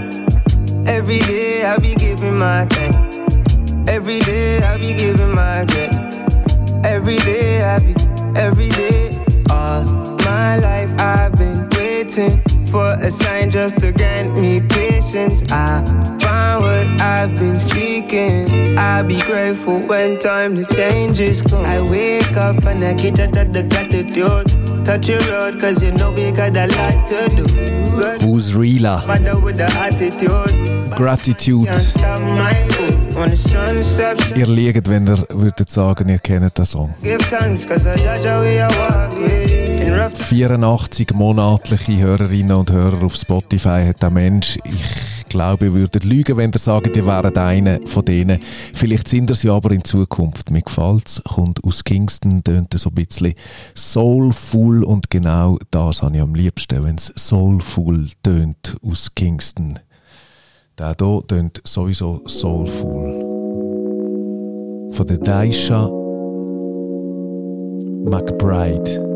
Every 1.02 1.18
day 1.22 1.66
I 1.66 1.80
be 1.80 1.96
giving 1.96 2.38
my 2.38 2.68
thanks. 2.70 2.96
Every 3.90 4.20
day 4.20 4.60
I 4.62 4.78
be 4.78 4.94
giving 4.94 5.34
my 5.34 5.66
grace. 5.66 5.98
Every 6.86 7.18
day 7.18 7.64
I 7.64 7.80
be, 7.80 7.96
every 8.40 8.70
day, 8.70 9.18
all 9.50 9.84
my 10.24 10.60
life 10.60 10.94
I've 11.00 11.36
been 11.36 11.68
waiting 11.72 12.40
for 12.68 12.94
a 13.02 13.10
sign 13.10 13.50
just 13.50 13.80
to 13.80 13.92
grant 13.92 14.36
me 14.36 14.62
patience. 14.62 15.42
I 15.52 15.84
found 16.22 16.66
what 16.66 17.02
I've 17.02 17.34
been 17.34 17.58
seeking. 17.58 18.78
I'll 18.78 19.04
be 19.04 19.20
grateful 19.22 19.80
when 19.80 20.20
time 20.20 20.56
to 20.56 20.76
changes 20.76 21.42
come. 21.42 21.66
I 21.66 21.82
wake 21.82 22.38
up 22.38 22.64
and 22.66 22.84
I 22.84 22.94
get 22.94 23.20
out 23.20 23.36
of 23.36 23.54
the 23.54 23.64
gratitude. 23.64 24.86
Touch 24.86 25.10
your 25.10 25.22
road, 25.22 25.60
cause 25.60 25.82
you 25.82 25.94
know 25.94 26.12
we 26.12 26.32
got 26.32 26.56
a 26.56 26.68
lot 26.68 27.08
to 27.08 27.36
do. 27.36 27.48
Good 27.98 28.22
Who's 28.22 28.54
Rila? 28.54 29.08
Mother 29.08 29.40
with 29.40 29.58
the 29.58 29.66
attitude. 29.66 30.81
Gratitude. 31.02 31.68
Ihr 34.36 34.48
liegt, 34.48 34.88
wenn 34.88 35.08
ihr 35.08 35.26
würdet 35.30 35.70
sagen, 35.72 36.10
ihr 36.10 36.20
kennt 36.20 36.56
den 36.56 36.66
Song. 36.66 36.94
Give 37.02 37.18
thanks, 37.18 37.68
cause 37.68 37.90
I 37.90 37.98
judge 37.98 38.30
how 38.30 38.44
we 38.44 38.64
are 38.64 38.72
walking. 38.78 39.82
In 39.82 39.94
rough 39.96 40.16
84 40.16 41.12
monatliche 41.16 41.98
Hörerinnen 41.98 42.56
und 42.56 42.72
Hörer 42.72 43.04
auf 43.04 43.16
Spotify 43.16 43.84
hat 43.88 44.04
der 44.04 44.12
Mensch. 44.12 44.60
Ich 44.64 45.26
glaube, 45.28 45.66
ihr 45.66 45.74
würdet 45.74 46.04
lügen, 46.04 46.38
wenn 46.38 46.52
ihr 46.52 46.60
sagt, 46.60 46.96
ihr 46.96 47.08
wäret 47.08 47.36
einer 47.36 47.80
von 47.86 48.06
denen. 48.06 48.40
Vielleicht 48.72 49.08
sind 49.08 49.32
ihr 49.32 49.36
sie 49.36 49.50
aber 49.50 49.72
in 49.72 49.84
Zukunft. 49.84 50.52
Mir 50.52 50.62
gefällt 50.62 51.08
es. 51.08 51.22
Kommt 51.24 51.64
aus 51.64 51.84
Kingston, 51.84 52.44
tönt 52.44 52.78
so 52.78 52.90
ein 52.90 52.96
bisschen 52.96 53.34
soulful 53.74 54.84
und 54.84 55.10
genau 55.10 55.58
das 55.72 56.04
habe 56.04 56.18
ich 56.18 56.22
am 56.22 56.36
liebsten, 56.36 56.84
wenn 56.84 56.98
es 56.98 57.12
soulful 57.16 58.08
tönt 58.22 58.78
aus 58.84 59.16
Kingston. 59.16 59.80
Der 60.80 60.96
hier 61.00 61.22
tönt 61.28 61.62
sowieso 61.64 62.22
soulful. 62.26 63.20
Von 64.92 65.08
der 65.08 65.18
Daisha 65.18 65.90
McBride. 68.06 69.08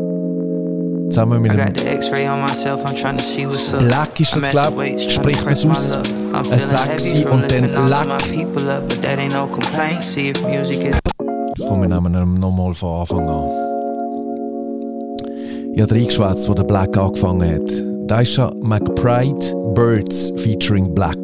zusammen 1.08 1.42
mit 1.42 1.52
I 1.52 1.60
einem 1.60 1.72
got 1.72 1.80
the 1.80 1.88
X-ray 1.94 2.28
on 2.28 2.40
myself, 2.40 2.84
I'm 2.84 2.94
trying 2.94 3.16
to 3.16 3.24
see 3.24 3.46
what's 3.46 3.72
up. 3.72 3.80
Black 3.80 4.20
ist 4.20 4.34
das, 4.36 4.42
I'm 4.42 4.46
at 4.46 4.50
glaub 4.52 4.66
the 4.72 4.76
weights, 4.78 5.02
ich. 5.02 5.14
tryna 5.14 5.22
Spricht 5.22 5.44
press 5.44 5.64
man 5.64 5.72
my 5.72 5.78
aus? 5.78 5.92
luck. 5.92 6.06
I'm 6.06 6.36
Ein 6.36 6.44
feeling 6.44 6.58
Sexy 6.58 7.08
heavy 7.10 7.22
from 7.22 7.32
und 7.32 7.52
dann 7.52 7.60
lifting 7.62 7.76
all 7.76 7.84
of 7.84 7.90
Lack. 7.90 8.06
my 8.06 8.18
people 8.36 8.70
up, 8.70 8.82
but 8.88 9.02
that 9.02 9.18
ain't 9.18 9.32
no 9.32 9.46
complaint. 9.46 10.02
See 10.02 10.28
if 10.30 10.42
music 10.44 10.82
is 10.84 10.96
Komm, 11.68 11.80
wir 11.80 11.88
nehmen 11.88 12.14
ihn 12.14 12.34
nochmal 12.34 12.74
von 12.74 13.00
Anfang 13.00 13.28
an. 13.28 13.50
Ich 15.74 15.82
habe 15.82 15.94
reingeschwätzt, 15.94 16.48
wo 16.48 16.54
der 16.54 16.64
Black 16.64 16.96
angefangen 16.96 17.54
hat. 17.54 17.82
Da 18.08 18.20
ist 18.20 18.32
schon 18.34 18.58
McBride 18.60 19.54
Birds 19.74 20.32
featuring 20.36 20.94
Black 20.94 21.16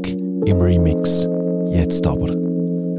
im 0.46 0.60
Remix. 0.60 1.26
Jetzt 1.70 2.06
aber. 2.06 2.30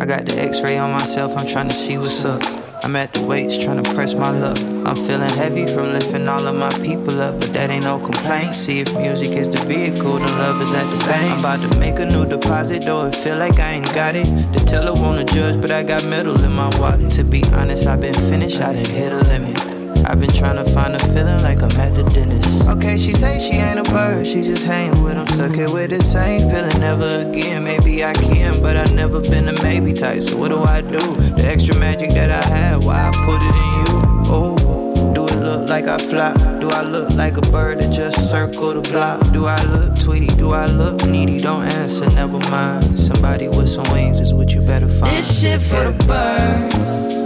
I 0.02 0.06
got 0.06 0.26
the 0.26 0.42
X-ray 0.42 0.78
on 0.78 0.92
myself, 0.92 1.36
I'm 1.38 1.48
trying 1.48 1.70
to 1.70 1.76
see 1.76 1.98
what's 1.98 2.26
up. 2.26 2.42
I'm 2.84 2.98
at 2.98 3.14
the 3.14 3.24
weights, 3.24 3.58
trying 3.58 3.82
to 3.82 3.94
press 3.94 4.14
my 4.14 4.32
luck. 4.32 4.58
I'm 4.86 4.98
feeling 5.08 5.30
heavy 5.30 5.66
from 5.68 5.94
lifting 5.94 6.28
all 6.28 6.46
of 6.46 6.56
my 6.56 6.70
people 6.84 7.22
up, 7.22 7.40
but 7.40 7.54
that 7.54 7.70
ain't 7.70 7.86
no 7.86 7.98
complaint. 7.98 8.54
See 8.54 8.82
if 8.82 8.94
music 8.98 9.32
is 9.32 9.50
the 9.50 9.66
vehicle, 9.66 10.20
the 10.20 10.32
love 10.36 10.62
is 10.62 10.74
at 10.74 10.84
the 10.92 10.98
bank. 11.06 11.32
I'm 11.32 11.40
about 11.40 11.72
to 11.72 11.80
make 11.80 12.00
a 12.00 12.06
new 12.06 12.26
deposit, 12.26 12.84
though 12.84 13.06
it 13.06 13.16
feel 13.16 13.38
like 13.38 13.58
I 13.60 13.72
ain't 13.74 13.94
got 13.96 14.16
it. 14.16 14.26
The 14.52 14.60
teller 14.60 14.94
wanna 14.94 15.24
judge, 15.24 15.62
but 15.62 15.72
I 15.72 15.84
got 15.84 16.06
metal 16.08 16.44
in 16.44 16.52
my 16.52 16.70
wallet. 16.78 17.12
To 17.14 17.24
be 17.24 17.42
honest, 17.54 17.88
I've 17.88 18.02
been 18.02 18.14
finished, 18.14 18.60
I 18.60 18.74
done 18.74 18.86
hit 18.86 19.14
a 19.14 19.24
limit. 19.24 19.73
I've 20.06 20.20
been 20.20 20.30
trying 20.30 20.64
to 20.64 20.70
find 20.72 20.96
a 20.96 21.00
feeling 21.00 21.42
like 21.42 21.62
I'm 21.62 21.72
at 21.80 21.94
the 21.96 22.04
dentist. 22.04 22.68
Okay, 22.68 22.98
she 22.98 23.12
say 23.12 23.40
she 23.40 23.58
ain't 23.58 23.80
a 23.80 23.92
bird, 23.92 24.28
she 24.28 24.44
just 24.44 24.64
hanging 24.64 25.02
with 25.04 25.14
him. 25.14 25.28
Stuck 25.28 25.56
here 25.56 25.72
with 25.72 25.92
the 25.92 26.02
same 26.02 26.50
feeling, 26.50 26.80
never 26.80 27.28
again. 27.30 27.64
Maybe 27.64 28.04
I 28.04 28.14
can, 28.14 28.62
but 28.62 28.76
I've 28.76 28.94
never 28.94 29.20
been 29.20 29.48
a 29.48 29.64
maybe 29.64 29.94
type. 29.94 30.22
So 30.22 30.38
what 30.38 30.50
do 30.50 30.62
I 30.64 30.82
do? 30.82 31.00
The 31.36 31.46
extra 31.46 31.78
magic 31.80 32.12
that 32.12 32.30
I 32.32 32.48
have, 32.48 32.84
why 32.84 33.10
I 33.10 33.12
put 33.26 33.42
it 33.42 33.56
in 33.56 33.74
you? 33.86 34.24
Oh, 34.28 35.14
do 35.14 35.26
it 35.26 35.40
look 35.40 35.70
like 35.70 35.88
I 35.88 35.98
fly? 35.98 36.34
Do 36.60 36.70
I 36.70 36.82
look 36.82 37.10
like 37.12 37.38
a 37.38 37.42
bird 37.52 37.80
that 37.80 37.92
just 37.92 38.30
circled 38.30 38.76
the 38.76 38.92
block? 38.92 39.32
Do 39.32 39.46
I 39.46 39.62
look 39.64 40.00
tweety? 40.00 40.28
Do 40.28 40.52
I 40.52 40.66
look 40.66 41.06
needy? 41.06 41.40
Don't 41.40 41.64
answer, 41.64 42.10
never 42.12 42.40
mind. 42.50 42.98
Somebody 42.98 43.48
with 43.48 43.70
some 43.70 43.86
wings 43.94 44.20
is 44.20 44.34
what 44.34 44.54
you 44.54 44.62
better 44.62 44.88
find. 44.88 45.16
This 45.16 45.42
shit 45.42 45.62
for 45.62 45.84
the. 45.84 46.04
Birds. 46.04 47.23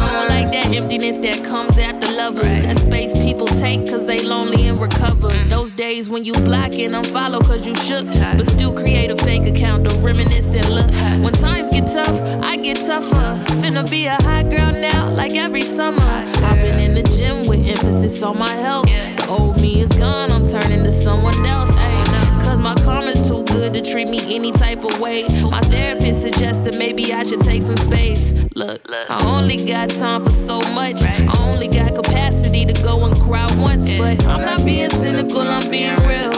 I 0.00 0.12
don't 0.12 0.28
like 0.28 0.52
that 0.52 0.74
emptiness 0.74 1.18
that 1.20 1.42
comes 1.44 1.78
after 1.78 2.12
lovers. 2.12 2.64
That 2.64 2.78
space 2.78 3.12
people 3.14 3.46
take 3.46 3.88
cause 3.88 4.06
they 4.06 4.18
lonely 4.18 4.68
and 4.68 4.78
recover. 4.80 5.32
Those 5.48 5.70
days 5.70 6.10
when 6.10 6.24
you 6.24 6.34
block 6.34 6.72
and 6.72 6.94
unfollow 6.94 7.40
cause 7.40 7.66
you 7.66 7.74
shook, 7.74 8.06
but 8.36 8.46
still 8.46 8.74
create 8.74 9.10
a 9.10 9.16
fake 9.16 9.46
account 9.46 9.88
to 9.88 9.98
reminisce 10.00 10.54
and 10.54 10.68
look. 10.68 10.90
When 11.24 11.32
times 11.32 11.70
get 11.70 11.86
tough, 11.86 12.20
I 12.42 12.56
get 12.56 12.76
tougher. 12.76 13.40
Finna 13.60 13.88
be 13.88 14.06
a 14.06 14.16
hot 14.22 14.50
girl 14.50 14.72
now, 14.72 15.08
like 15.10 15.32
every 15.32 15.62
summer. 15.62 16.02
I've 16.02 16.60
been 16.60 16.78
in 16.78 16.94
the 16.94 17.02
gym 17.02 17.46
emphasis 17.68 18.22
on 18.22 18.38
my 18.38 18.50
health. 18.50 18.86
The 18.86 19.26
old 19.28 19.60
me 19.60 19.80
is 19.80 19.90
gone, 19.92 20.32
I'm 20.32 20.44
turning 20.44 20.82
to 20.84 20.92
someone 20.92 21.34
else. 21.44 21.70
Ayy, 21.70 22.40
Cause 22.40 22.60
my 22.60 22.74
karma's 22.76 23.28
too 23.28 23.44
good 23.44 23.74
to 23.74 23.82
treat 23.82 24.08
me 24.08 24.18
any 24.34 24.52
type 24.52 24.82
of 24.82 24.98
way. 24.98 25.24
My 25.42 25.60
therapist 25.60 26.22
suggested 26.22 26.74
maybe 26.74 27.12
I 27.12 27.22
should 27.24 27.40
take 27.40 27.62
some 27.62 27.76
space. 27.76 28.32
Look, 28.54 28.88
look. 28.88 29.10
I 29.10 29.22
only 29.26 29.66
got 29.66 29.90
time 29.90 30.24
for 30.24 30.32
so 30.32 30.60
much. 30.72 31.02
I 31.02 31.30
only 31.42 31.68
got 31.68 31.94
capacity 31.94 32.64
to 32.64 32.82
go 32.82 33.04
and 33.04 33.20
cry 33.20 33.46
once. 33.58 33.86
But 33.86 34.26
I'm 34.26 34.40
not 34.40 34.64
being 34.64 34.90
cynical, 34.90 35.42
I'm 35.42 35.70
being 35.70 35.96
real. 36.08 36.32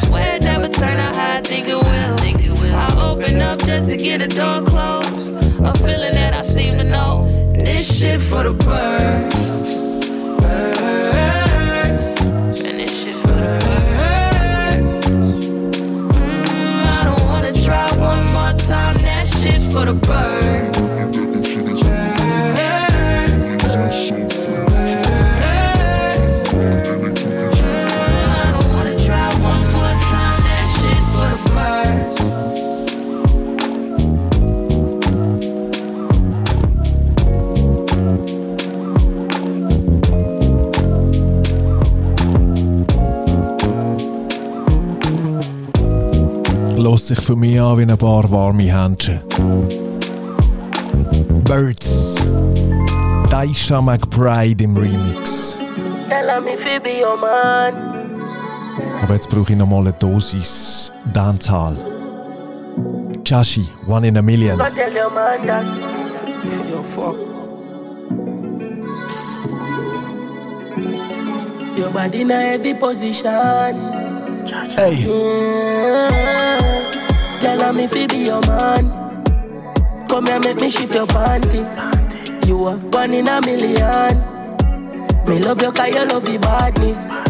Swear 0.00 0.36
it 0.36 0.42
never 0.42 0.68
turn 0.68 0.98
out 0.98 1.14
how 1.14 1.36
I 1.36 1.40
think 1.42 1.68
it 1.68 1.76
will. 1.76 2.74
I 2.74 2.88
open 3.00 3.40
up 3.40 3.60
just 3.60 3.88
to 3.90 3.96
get 3.96 4.20
a 4.20 4.28
door 4.28 4.62
closed. 4.62 5.32
A 5.32 5.72
feeling 5.78 6.14
that 6.14 6.34
I 6.34 6.42
seem 6.42 6.76
to 6.78 6.84
know. 6.84 7.52
This 7.54 8.00
shit 8.00 8.20
for 8.20 8.42
the. 8.42 8.52
Birds. 8.52 9.55
Shit's 19.86 20.08
for 20.08 20.35
Lässt 47.08 47.18
sich 47.18 47.24
für 47.24 47.36
mich 47.36 47.60
an 47.60 47.78
wie 47.78 47.82
ein 47.82 47.96
paar 47.96 48.28
warme 48.32 48.64
Händchen. 48.64 49.22
Birds. 51.44 52.16
Daisha 53.30 53.80
McBride 53.80 54.64
im 54.64 54.76
Remix. 54.76 55.56
Tell 56.08 56.40
me 56.40 56.54
if 56.54 56.64
be 56.82 57.00
your 57.00 57.16
man. 57.16 57.72
Aber 59.00 59.14
jetzt 59.14 59.30
brauche 59.30 59.52
ich 59.52 59.56
nochmal 59.56 59.82
eine 59.82 59.92
Dosis 59.92 60.92
Dancehall. 61.12 61.76
Chashi, 63.22 63.68
One 63.86 64.08
in 64.08 64.16
a 64.16 64.22
Million. 64.22 64.58
Yo, 64.58 64.64
fuck. 66.82 67.14
Your 71.78 71.90
body 71.92 72.22
in 72.22 72.32
a 72.32 72.34
heavy 72.34 72.74
position. 72.74 73.30
Hey. 74.74 75.04
Yeah. 75.06 76.75
Girl, 77.40 77.62
I'm 77.62 77.78
if 77.78 77.92
be 77.92 78.18
your 78.18 78.40
man. 78.42 78.90
Come 80.08 80.26
here, 80.26 80.40
make 80.40 80.60
me 80.60 80.70
shift 80.70 80.94
your 80.94 81.06
panty. 81.06 81.64
You 82.46 82.64
are 82.64 82.78
one 82.78 83.12
in 83.12 83.28
a 83.28 83.40
million. 83.42 84.16
Me 85.28 85.38
love 85.40 85.60
your 85.60 85.72
car, 85.72 85.88
you 85.88 86.04
love 86.06 86.28
your 86.28 86.40
badness. 86.40 87.25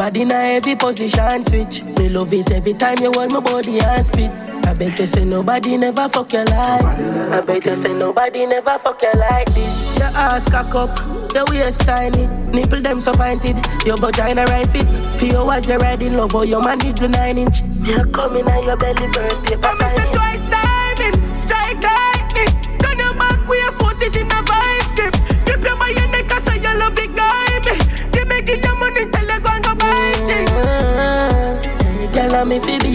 Body 0.00 0.22
in 0.22 0.30
heavy 0.30 0.74
position 0.76 1.44
switch. 1.44 1.84
Me 1.98 2.08
love 2.08 2.32
it 2.32 2.50
every 2.52 2.72
time 2.72 2.96
you 3.02 3.12
hold 3.12 3.32
my 3.32 3.40
body 3.40 3.80
and 3.80 4.02
spit. 4.02 4.30
I 4.64 4.74
bet 4.78 4.98
you 4.98 5.06
say 5.06 5.26
nobody 5.26 5.76
never 5.76 6.08
fuck 6.08 6.32
you 6.32 6.42
like. 6.42 6.82
I 6.82 7.42
bet 7.42 7.66
you 7.66 7.82
say 7.82 7.92
nobody 7.98 8.46
never 8.46 8.78
fuck 8.78 9.02
you 9.02 9.12
like 9.14 9.52
this. 9.52 9.98
Your 9.98 10.08
ass 10.16 10.48
cock 10.48 10.74
up, 10.74 10.98
your 11.34 11.44
waist 11.50 11.82
tiny, 11.82 12.26
nipple 12.50 12.80
them 12.80 12.98
so 12.98 13.12
pointed. 13.12 13.58
Your 13.84 13.98
vagina 13.98 14.46
right 14.46 14.66
fit. 14.70 14.88
Feel 15.18 15.50
as 15.50 15.68
you're 15.68 15.76
riding 15.76 16.14
love, 16.14 16.34
oh, 16.34 16.38
or 16.38 16.44
you 16.46 16.62
manage 16.62 16.98
the 16.98 17.08
nine 17.10 17.36
inch. 17.36 17.60
You're 17.82 18.06
coming 18.06 18.48
on 18.48 18.64
your 18.64 18.78
belly 18.78 19.06
birthday. 19.08 19.56
I 19.62 19.74
miss 19.76 20.02
it 20.02 20.12
twice 20.14 20.48
timing, 20.48 21.38
strike 21.38 21.76
lightning. 21.76 22.78
Turn 22.78 22.96
your 22.96 23.12
back, 23.16 23.46
we 23.46 23.60
a 23.68 23.72
force 23.72 24.00
it 24.00 24.16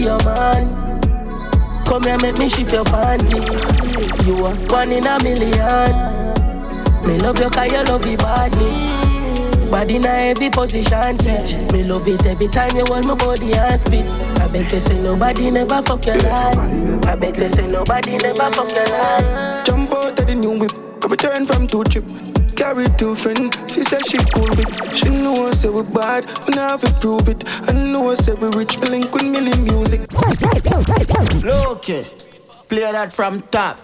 your 0.06 0.22
man. 0.24 0.70
Come 1.84 2.04
here, 2.04 2.18
make 2.22 2.38
me 2.38 2.48
shift 2.48 2.72
your 2.72 2.84
panty. 2.84 3.42
You 4.26 4.44
are 4.44 4.54
one 4.70 4.92
in 4.92 5.06
a 5.06 5.22
million. 5.22 5.94
Me 7.06 7.18
love 7.18 7.38
you 7.38 7.50
cause 7.50 7.70
you 7.70 7.82
love 7.84 8.06
your 8.06 8.16
badness. 8.16 9.70
Body 9.70 9.96
in 9.96 10.02
heavy 10.04 10.48
position 10.48 11.18
switch. 11.18 11.72
Me 11.72 11.82
love 11.82 12.06
it 12.06 12.24
every 12.24 12.48
time 12.48 12.76
you 12.76 12.84
hold 12.86 13.04
my 13.06 13.14
body 13.14 13.52
and 13.52 13.78
spit. 13.80 14.06
I 14.06 14.48
bet 14.50 14.72
you 14.72 14.80
say 14.80 15.00
nobody 15.02 15.50
never 15.50 15.82
fuck 15.82 16.06
your 16.06 16.16
life. 16.18 16.56
I 17.06 17.16
bet 17.16 17.36
you 17.36 17.52
say 17.52 17.70
nobody 17.70 18.16
never 18.16 18.50
fuck 18.52 18.70
your 18.70 18.86
life. 18.86 19.66
Jump 19.66 19.90
out 19.92 20.18
of 20.18 20.26
the 20.26 20.34
new 20.34 20.58
whip, 20.58 20.72
I 21.02 21.06
return 21.08 21.46
from 21.46 21.66
two 21.66 21.82
trip. 21.84 22.04
Carry 22.56 22.86
two 22.98 23.14
friend, 23.14 23.54
she 23.68 23.82
said 23.84 24.04
she 24.06 24.16
cool 24.34 24.48
with. 24.56 24.96
She 24.96 25.08
know 25.10 25.46
I 25.48 25.52
say 25.52 25.68
we 25.68 25.82
bad, 25.92 26.24
we 26.48 26.54
not 26.54 26.80
have 26.80 27.00
prove 27.00 27.28
it. 27.28 27.44
I 27.68 27.72
know 27.72 28.10
I 28.10 28.14
say 28.14 28.34
we 28.34 28.48
rich, 28.56 28.78
me 28.80 28.88
link 28.88 29.12
with 29.14 29.24
million 29.24 29.62
music. 29.64 30.00
Okay, 31.44 32.04
play 32.68 32.92
that 32.92 33.12
from 33.12 33.42
top. 33.50 33.76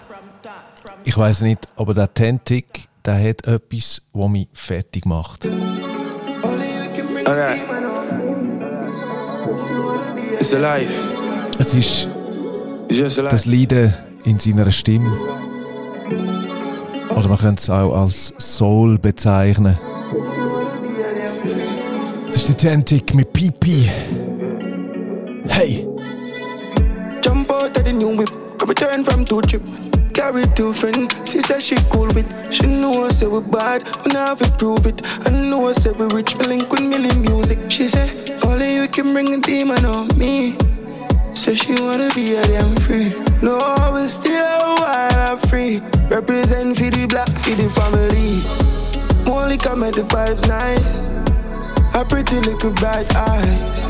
Ich 1.05 1.17
weiß 1.17 1.43
nicht, 1.43 1.59
aber 1.77 1.95
der 1.95 2.13
Tentic, 2.15 2.89
der 3.05 3.15
hat 3.23 3.47
etwas, 3.47 4.01
was 4.13 4.31
mich 4.31 4.49
fertig 4.53 5.05
macht. 5.05 5.45
Alright. 7.27 7.61
It's 10.41 10.53
alive. 10.55 10.91
Es 11.59 11.75
ist 11.75 12.09
It's 12.89 12.99
just 12.99 13.19
alive. 13.19 13.31
das 13.31 13.47
Leiden 13.47 13.93
in 14.25 14.39
seiner 14.39 14.71
Stimme. 14.71 15.11
Oder 17.17 17.29
man 17.29 17.39
könnte 17.39 17.63
es 17.63 17.71
auch 17.71 17.95
als 17.95 18.33
Soul 18.39 18.99
bezeichnen. 18.99 19.79
Das 22.27 22.37
ist 22.37 22.49
die 22.49 22.55
Tentik 22.55 23.15
mit 23.15 23.33
Pipi. 23.33 23.91
Hey! 25.47 25.87
Jump 27.25 27.51
out 27.51 27.77
of 27.77 27.85
the 27.85 27.93
new 27.93 28.17
whip, 28.17 28.31
return 28.67 29.05
from 29.05 29.25
two 29.25 29.41
trip. 29.43 29.63
Carry 30.15 30.45
two 30.55 30.73
friends, 30.73 31.15
she 31.31 31.41
said 31.41 31.63
she 31.63 31.77
cool 31.91 32.09
with. 32.15 32.27
She 32.51 32.67
know 32.67 33.07
I 33.07 33.11
say 33.11 33.27
we 33.27 33.41
bad, 33.51 33.83
we 34.05 34.13
not 34.13 34.29
have 34.29 34.39
to 34.41 34.51
prove 34.59 34.87
it. 34.87 35.03
I 35.27 35.31
know 35.31 35.73
say 35.73 35.93
we 35.93 36.07
rich, 36.15 36.37
me 36.39 36.47
link 36.47 36.71
with 36.71 36.83
million 36.83 37.23
music. 37.23 37.59
She 37.71 37.89
said, 37.89 38.11
only 38.45 38.75
you 38.75 38.89
can 38.89 39.13
bring 39.13 39.33
a 39.35 39.41
demon 39.41 39.85
on 39.85 40.09
me. 40.19 40.57
So 41.35 41.55
she 41.55 41.75
wanna 41.81 42.11
be 42.15 42.35
a 42.35 42.43
damn 42.43 42.75
free. 42.77 43.11
No, 43.43 43.59
will 43.93 44.09
still 44.09 44.77
while 44.77 45.31
I'm 45.31 45.39
free. 45.49 45.81
Represent 46.09 46.79
for 46.79 46.91
the 46.91 47.07
black, 47.09 47.29
for 47.43 47.55
the 47.55 47.69
family. 47.71 48.43
Only 49.31 49.59
come 49.59 49.83
at 49.83 49.95
the 49.95 50.03
vibes 50.03 50.47
nice. 50.47 51.95
A 51.95 52.05
pretty 52.05 52.37
little 52.41 52.73
bright 52.73 53.13
eyes. 53.15 53.83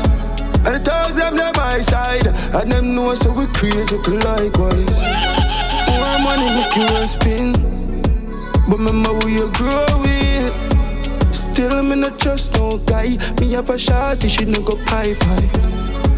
And 0.65 0.75
the 0.75 0.79
dogs 0.79 1.17
them 1.17 1.35
them 1.35 1.51
my 1.57 1.79
side 1.81 2.25
And 2.55 2.71
them 2.71 2.95
know 2.95 3.13
so 3.15 3.33
we 3.33 3.47
crazy 3.47 3.97
to 4.01 4.11
likewise 4.23 4.95
More 5.99 6.19
money 6.23 6.47
make 6.55 6.73
you 6.77 6.85
run 6.87 7.05
spin 7.05 7.51
But 8.69 8.79
remember 8.79 9.11
who 9.19 9.27
you 9.27 9.51
grow 9.51 9.85
with 9.99 11.35
Still 11.35 11.83
me 11.83 11.97
not 11.97 12.17
trust 12.17 12.53
no 12.53 12.77
guy 12.77 13.17
Me 13.41 13.51
have 13.51 13.69
a 13.69 13.77
shot, 13.77 14.23
she 14.23 14.45
no 14.45 14.61
go 14.63 14.77
pie 14.85 15.15
pie 15.19 15.49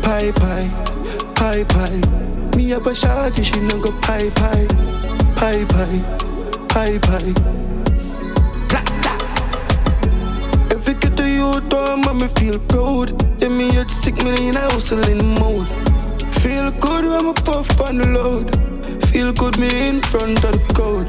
Pie 0.03 0.31
pie, 0.33 0.69
pie 1.35 1.63
pie 1.65 2.01
Me 2.55 2.69
have 2.69 2.87
a 2.87 2.95
shot, 2.95 3.35
she 3.35 3.59
no 3.59 3.79
go 3.81 3.91
pie 4.01 4.29
pie 4.31 4.67
Pie 5.35 5.65
pie, 5.65 6.01
pie 6.69 6.97
pie 6.99 7.33
If 10.71 10.89
it 10.89 10.99
get 10.99 11.17
to 11.17 11.27
you, 11.27 11.61
don't 11.69 12.05
make 12.05 12.15
me 12.15 12.27
feel 12.39 12.59
proud 12.59 13.11
Yeah, 13.41 13.49
me 13.49 13.77
at 13.77 13.89
sick 13.89 14.15
million, 14.23 14.57
I 14.57 14.61
hustling 14.71 15.39
mode 15.39 15.85
Feel 16.45 16.69
good 16.73 17.05
when 17.05 17.25
I 17.25 17.33
puff 17.43 17.81
on 17.81 17.97
the 17.97 18.07
load. 18.07 18.45
Feel 19.07 19.33
good 19.33 19.57
me 19.57 19.87
in 19.87 19.99
front 19.99 20.45
of 20.45 20.51
the 20.51 20.73
crowd. 20.75 21.07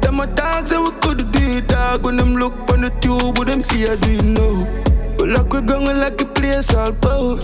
Them 0.00 0.14
my 0.14 0.26
dogs 0.26 0.70
that 0.70 0.80
we 0.80 0.92
could 1.00 1.32
do 1.32 1.40
it, 1.58 1.66
dog. 1.66 2.04
When 2.04 2.16
them 2.16 2.36
look 2.36 2.54
on 2.70 2.82
the 2.82 2.90
tube, 3.00 3.34
but 3.34 3.48
them 3.48 3.60
see 3.60 3.88
I 3.88 3.96
do 3.96 4.12
it 4.12 4.87
like 5.28 5.52
we're 5.52 5.60
going 5.60 5.98
like 5.98 6.20
a 6.22 6.24
place 6.24 6.72
all 6.74 6.92
bout 6.92 7.38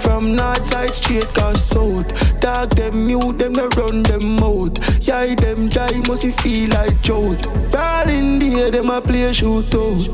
from 0.00 0.34
north 0.34 0.64
side 0.66 0.90
straight 0.90 1.28
cause 1.34 1.64
south. 1.64 2.40
Dog 2.40 2.70
them 2.70 3.06
mute, 3.06 3.38
them 3.38 3.52
they 3.52 3.68
run 3.76 4.02
them 4.02 4.36
mouth 4.36 4.78
Yeah, 5.06 5.34
them 5.34 5.68
dry, 5.68 5.90
must 6.08 6.24
feel 6.42 6.70
like 6.70 7.00
jolt. 7.02 7.46
All 7.74 8.08
in 8.08 8.38
the 8.38 8.54
air, 8.58 8.70
them 8.70 8.90
a 8.90 9.00
play 9.00 9.32
shoot 9.32 9.72
out. 9.74 10.08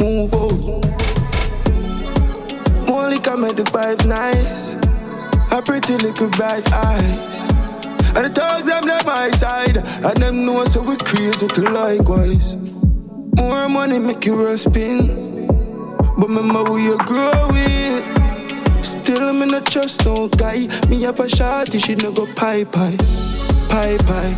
Move 0.00 0.34
out. 0.34 0.52
Only 2.90 3.18
come 3.20 3.44
at 3.44 3.56
the 3.56 3.64
vibes 3.64 4.06
nice. 4.06 4.74
A 5.52 5.62
pretty 5.62 5.96
little 5.96 6.28
bright 6.30 6.70
eyes. 6.72 7.52
And 8.16 8.24
the 8.24 8.30
dogs 8.34 8.66
them 8.66 8.82
them 8.82 9.06
my 9.06 9.30
side. 9.30 9.76
And 9.76 10.16
them 10.16 10.44
know 10.44 10.64
so 10.64 10.82
we 10.82 10.96
crazy 10.96 11.46
to 11.46 11.70
likewise. 11.70 12.56
More 13.36 13.68
money 13.68 13.98
make 13.98 14.24
you 14.26 14.34
roll 14.34 14.58
spin 14.58 15.27
But 16.18 16.30
remember 16.30 16.64
who 16.64 16.78
you 16.78 16.98
grow 16.98 17.46
with? 17.50 18.84
Still 18.84 19.32
me 19.32 19.46
not 19.46 19.66
trust 19.66 20.04
no 20.04 20.26
guy 20.26 20.66
Me 20.88 21.02
have 21.02 21.20
a 21.20 21.28
shorty, 21.28 21.78
she 21.78 21.94
no 21.94 22.10
go 22.10 22.26
pie 22.34 22.64
pie. 22.64 22.96
Pie 23.70 23.96
pie, 23.98 24.34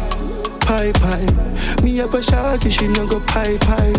pie 0.60 0.92
pie. 0.92 1.82
Me 1.82 1.96
have 1.96 2.12
a 2.12 2.22
shorty, 2.22 2.68
she 2.70 2.86
no 2.86 3.06
go 3.06 3.18
pie 3.20 3.56
pie. 3.62 3.94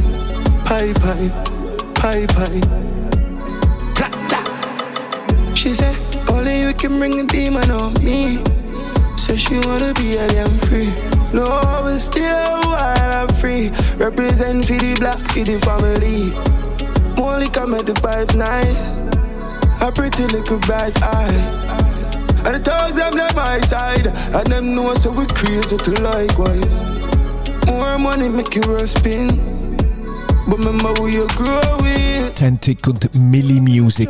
Pie 0.62 0.94
pie, 0.94 1.30
pie 1.96 2.28
pie. 2.28 2.62
She 5.56 5.70
said, 5.70 5.98
only 6.30 6.62
you 6.62 6.74
can 6.76 7.00
bring 7.00 7.20
a 7.20 7.26
demon 7.26 7.72
on 7.72 7.96
me. 8.04 8.44
So 9.18 9.36
she 9.36 9.56
wanna 9.66 9.92
be 9.96 10.18
a 10.18 10.28
damn 10.28 10.56
free. 10.70 10.94
No, 11.34 11.46
I 11.46 11.82
will 11.84 11.98
still 11.98 12.62
while 12.62 13.12
I'm 13.12 13.28
free? 13.42 13.72
Represent 13.98 14.66
for 14.66 14.74
the 14.74 14.98
black, 15.00 15.18
for 15.32 15.44
the 15.44 15.60
family 15.62 16.71
Come 17.50 17.74
at 17.74 17.86
the 17.86 17.94
vibes 17.94 18.36
nice 18.36 19.02
a 19.82 19.92
pretty 19.92 20.26
little 20.28 20.60
bright 20.60 20.94
eye. 21.02 21.34
And 22.46 22.56
the 22.56 22.60
dogs 22.64 22.96
them 22.96 23.14
them 23.14 23.36
my 23.36 23.60
side, 23.62 24.08
and 24.08 24.48
them 24.48 24.76
know 24.76 24.94
so 24.96 25.12
we 25.12 25.26
crazy 25.28 25.78
to 25.78 25.92
likewise. 26.02 27.02
More 27.68 27.98
money 27.98 28.30
make 28.30 28.56
you 28.56 28.62
roll 28.64 28.88
spin, 28.88 29.28
but 30.48 30.58
remember 30.60 30.94
who 31.00 31.08
you 31.08 31.28
grow 31.30 31.78
with. 31.82 32.36
Tentik 32.36 32.88
und 32.88 33.10
Milli 33.32 33.60
Music. 33.60 34.10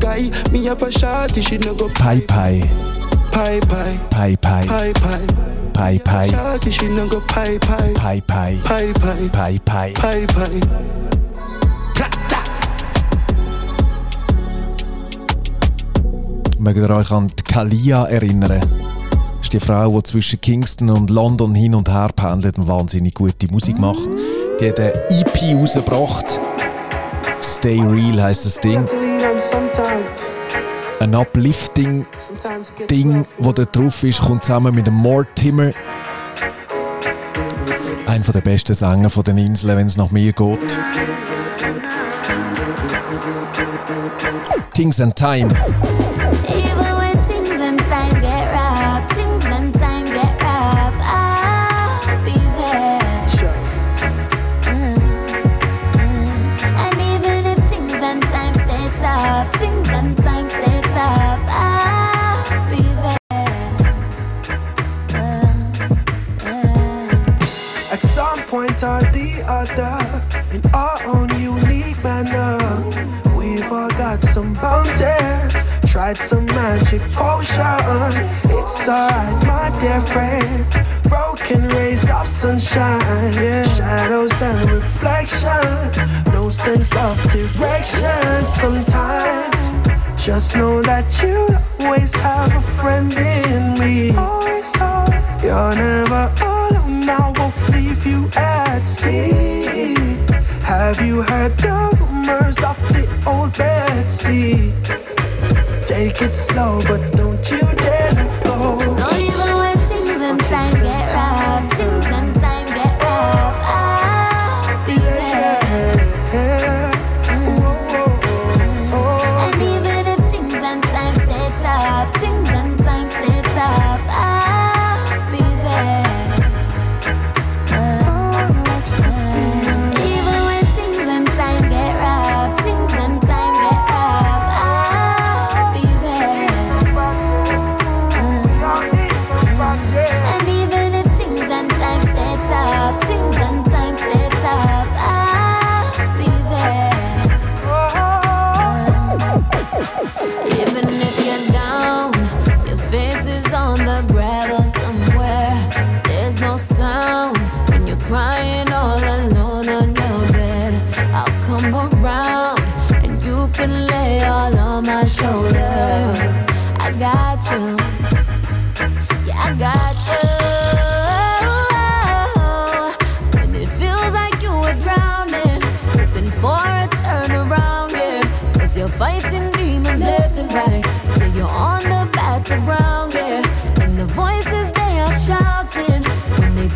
Guy, 0.00 0.30
me 0.52 0.64
have 0.66 0.82
a 0.82 0.90
shot, 0.90 1.30
she 1.34 1.58
no 1.58 1.74
go 1.74 1.88
pie 1.90 2.20
pie, 2.26 2.62
pie 3.30 3.60
pie. 3.60 3.96
Pai 5.74 5.98
Pai. 5.98 6.28
Shot, 6.30 6.72
she 6.72 6.88
no 6.88 7.08
go 7.08 7.20
pie 7.20 7.58
pie, 7.58 7.92
Pai 7.96 8.20
Pai. 8.20 8.60
pie 8.62 8.92
pie, 8.92 9.28
Pai 9.32 9.58
Pai. 9.64 9.92
pie 9.94 10.26
pie. 10.26 11.33
Mögt 16.58 16.78
ihr 16.78 16.90
euch 16.90 17.10
an 17.10 17.28
die 17.28 17.42
Kalia 17.42 18.04
erinnern? 18.06 18.60
Das 19.10 19.34
ist 19.42 19.52
die 19.52 19.60
Frau, 19.60 19.96
die 19.96 20.02
zwischen 20.04 20.40
Kingston 20.40 20.90
und 20.90 21.10
London 21.10 21.54
hin 21.54 21.74
und 21.74 21.88
her 21.88 22.10
pendelt 22.14 22.58
und 22.58 22.68
wahnsinnig 22.68 23.14
gute 23.14 23.50
Musik 23.50 23.78
macht. 23.78 24.08
Die 24.60 24.68
hat 24.68 24.78
eine 24.78 24.92
EP 25.10 25.56
rausgebracht. 25.56 26.40
Stay 27.42 27.80
Real 27.80 28.22
heisst 28.22 28.46
das 28.46 28.60
Ding. 28.60 28.84
Ein 31.00 31.14
uplifting 31.14 32.06
Ding, 32.88 33.26
das 33.38 33.54
da 33.54 33.64
drauf 33.64 34.04
ist, 34.04 34.22
kommt 34.22 34.44
zusammen 34.44 34.74
mit 34.74 34.86
dem 34.86 34.94
Mortimer. 34.94 35.70
Einer 38.06 38.24
der 38.24 38.40
besten 38.40 38.74
Sänger 38.74 39.10
von 39.10 39.24
den 39.24 39.38
Inseln, 39.38 39.76
wenn 39.76 39.86
es 39.86 39.96
nach 39.96 40.10
mir 40.10 40.32
geht. 40.32 40.78
Things 44.72 45.00
and 45.00 45.14
Time. 45.16 45.48
Other, 69.70 70.24
in 70.52 70.62
our 70.74 71.02
own 71.06 71.28
unique 71.40 72.02
manner, 72.02 72.58
we've 73.36 73.70
all 73.70 73.88
got 73.90 74.22
some 74.22 74.52
bounties, 74.54 75.54
tried 75.90 76.16
some 76.16 76.46
magic 76.46 77.00
potion. 77.12 78.12
It's 78.50 78.88
alright, 78.88 79.46
my 79.46 79.76
dear 79.80 80.00
friend. 80.00 80.66
Broken 81.04 81.68
rays 81.68 82.08
of 82.10 82.26
sunshine, 82.26 83.32
shadows 83.76 84.42
and 84.42 84.70
reflections, 84.70 85.96
no 86.32 86.50
sense 86.50 86.94
of 86.96 87.16
direction 87.30 88.44
sometimes. 88.44 90.22
Just 90.22 90.56
know 90.56 90.82
that 90.82 91.22
you 91.22 91.48
always 91.80 92.14
have 92.16 92.54
a 92.54 92.62
friend 92.80 93.12
in 93.12 93.78
me. 93.78 94.12
You're 95.44 95.74
never 95.76 96.32
alone, 96.40 97.08
I 97.08 97.32
won't 97.36 97.68
leave 97.68 98.06
you 98.06 98.30
at 98.34 98.84
sea. 98.84 99.43
Have 100.84 101.00
you 101.00 101.22
heard 101.22 101.56
the 101.56 101.96
rumors 101.98 102.58
of 102.58 102.76
the 102.92 103.08
old 103.26 103.56
Betsy? 103.56 104.70
Take 105.80 106.20
it 106.20 106.34
slow, 106.34 106.78
but 106.86 107.10
don't 107.16 107.50
you 107.50 107.73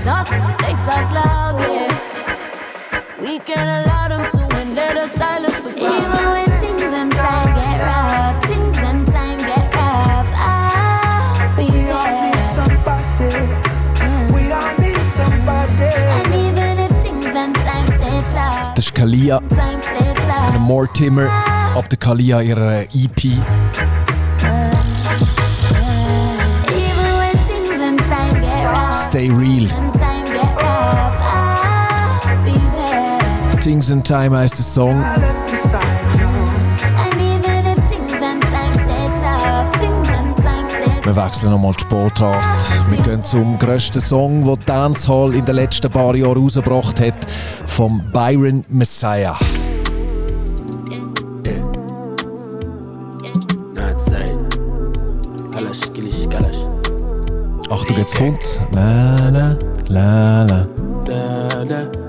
talk, 0.05 0.28
they 0.61 0.72
talk 0.84 1.11
loud, 1.12 1.61
yeah. 1.61 1.92
We 3.20 3.38
can't 3.40 3.86
allow 3.86 4.09
them 4.09 4.30
to 4.30 4.55
win, 4.55 4.74
let 4.74 4.96
us 4.96 5.12
silence 5.12 5.61
the 5.62 5.72
crowd. 5.72 5.82
Even 5.82 6.24
when 6.34 6.51
things 6.57 6.92
and 6.92 7.12
time 7.12 7.55
get 7.55 7.80
rough, 7.80 8.44
things 8.46 8.78
and 8.78 9.07
time 9.07 9.38
get 9.38 9.74
rough, 9.74 10.28
I'll 10.34 11.57
be 11.57 11.66
there. 11.66 12.40
Somebody, 12.55 13.30
mm. 13.99 14.30
we 14.34 14.53
all 14.53 14.74
need 14.78 15.05
somebody. 15.18 15.92
And 16.16 16.34
even 16.46 16.78
if 16.78 17.03
things 17.03 17.26
and 17.26 17.55
time 17.57 17.86
stay 17.86 18.22
tough, 18.32 18.74
Das 18.76 18.84
ist 18.86 18.94
Kalia 18.94 19.40
time 19.49 19.80
stay 19.80 20.14
tough. 20.14 20.55
und 20.55 20.61
Mortimer 20.62 21.26
ab 21.74 21.76
ah. 21.76 21.88
der 21.90 21.99
Kalia 21.99 22.40
ihrer 22.40 22.82
EP. 22.82 23.24
Mm. 23.24 23.38
Mm. 25.74 25.99
Even 26.70 27.09
when 27.18 27.36
things 27.42 27.80
and 27.80 27.99
time 27.99 28.40
get 28.40 28.64
rough, 28.64 28.94
Stay 28.94 29.28
real. 29.30 29.88
Things 33.68 33.90
in 33.90 34.02
Time 34.02 34.34
heisst 34.34 34.56
der 34.56 34.64
Song. 34.64 34.98
Wir 41.04 41.16
wechseln 41.16 41.50
nochmal 41.50 41.74
die 41.74 41.80
Sportart. 41.82 42.42
Wir 42.88 42.96
gehen 43.02 43.22
zum 43.22 43.58
grössten 43.58 44.00
Song, 44.00 44.46
den 44.46 44.64
Dancehall 44.64 45.34
in 45.34 45.44
den 45.44 45.56
letzten 45.56 45.92
paar 45.92 46.16
Jahren 46.16 46.42
rausgebracht 46.44 46.98
hat, 46.98 47.12
vom 47.66 48.02
Byron 48.10 48.64
Messiah. 48.68 49.36
Achtung, 57.68 57.96
jetzt 57.98 58.16
kommt's. 58.16 58.58
La 58.72 59.28
la 59.28 59.58
la 59.90 60.44
la. 60.44 62.07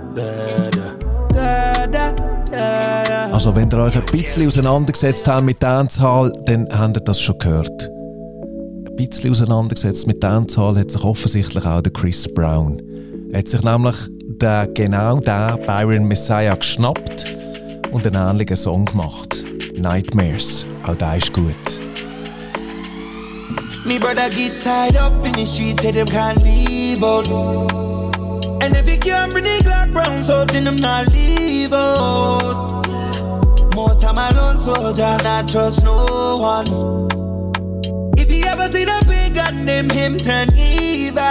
Also 3.49 3.61
wenn 3.61 3.71
ihr 3.71 3.83
euch 3.83 3.97
ein 3.97 4.05
bisschen 4.05 4.47
auseinandergesetzt 4.47 5.27
habt 5.27 5.43
mit 5.43 5.63
Dancehall, 5.63 6.31
dann 6.45 6.67
habt 6.71 6.97
ihr 6.97 7.03
das 7.03 7.19
schon 7.19 7.35
gehört. 7.39 7.89
Ein 7.89 8.95
bisschen 8.95 9.31
auseinandergesetzt 9.31 10.05
mit 10.05 10.21
Dancehall 10.21 10.77
hat 10.77 10.91
sich 10.91 11.03
offensichtlich 11.03 11.65
auch 11.65 11.81
der 11.81 11.91
Chris 11.91 12.31
Brown. 12.31 12.79
Er 13.31 13.39
hat 13.39 13.47
sich 13.47 13.63
nämlich 13.63 13.95
den, 14.21 14.73
genau 14.75 15.19
den 15.19 15.65
Byron 15.65 16.03
Messiah 16.03 16.53
geschnappt 16.53 17.25
und 17.91 18.05
einen 18.05 18.29
ähnlichen 18.29 18.55
Song 18.55 18.85
gemacht. 18.85 19.43
Nightmares. 19.75 20.63
Auch 20.85 20.93
der 20.93 21.17
ist 21.17 21.33
gut. 21.33 21.55
Me 23.83 23.99
brother 23.99 24.29
get 24.29 24.61
tied 24.61 24.95
up 24.95 25.25
in 25.25 25.33
the 25.33 25.47
streets, 25.47 25.81
say 25.81 25.91
them 25.91 26.05
can't 26.05 26.39
leave 26.43 27.03
out. 27.03 27.27
And 28.61 28.75
if 28.75 28.87
you 28.87 28.99
can't 28.99 29.31
bring 29.31 29.45
the 29.45 29.63
Glock 29.63 29.95
round, 29.95 30.23
so 30.23 30.45
then 30.45 30.65
them 30.65 30.75
not 30.75 31.07
leave 31.11 31.73
out. 31.73 32.78
Time 33.99 34.17
alone, 34.17 34.57
soldier, 34.57 35.17
not 35.23 35.47
trust 35.49 35.83
no 35.83 36.37
one. 36.39 36.65
If 38.17 38.31
you 38.31 38.45
ever 38.45 38.67
see 38.67 38.85
the 38.85 39.05
big 39.07 39.35
gun, 39.35 39.65
them 39.65 39.89
him 39.89 40.17
turn 40.17 40.49
evil. 40.57 41.23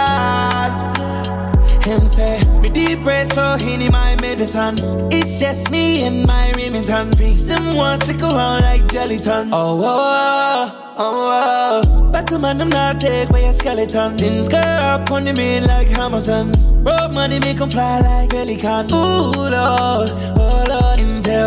Him 1.83 2.05
say, 2.05 2.37
me 2.61 2.69
depressed, 2.69 3.33
so 3.33 3.55
he 3.57 3.77
need 3.77 3.91
my 3.91 4.15
medicine. 4.21 4.75
It's 5.11 5.39
just 5.39 5.71
me 5.71 6.03
and 6.03 6.25
my 6.27 6.51
Remington 6.51 7.11
pigs. 7.11 7.45
Them 7.45 7.75
want 7.75 8.03
stick 8.03 8.21
around 8.21 8.61
like 8.61 8.83
Jellyton. 8.83 9.49
Oh, 9.51 9.81
oh, 9.81 9.83
oh, 9.83 10.93
oh. 10.97 10.97
oh, 10.97 12.01
oh. 12.01 12.11
Back 12.11 12.25
to 12.27 12.37
man, 12.37 12.57
them 12.59 12.69
not 12.69 12.99
take 12.99 13.29
by 13.29 13.39
a 13.39 13.53
skeleton. 13.53 14.17
Things 14.17 14.47
go 14.47 14.59
up 14.59 15.09
on 15.11 15.25
the 15.25 15.33
main 15.33 15.65
like 15.65 15.87
Hamilton. 15.87 16.51
Road 16.83 17.11
money 17.11 17.39
make 17.39 17.59
'em 17.59 17.69
fly 17.69 17.99
like 18.01 18.29
Pelican. 18.29 18.91
Ooh, 18.93 19.31
Lord, 19.31 20.09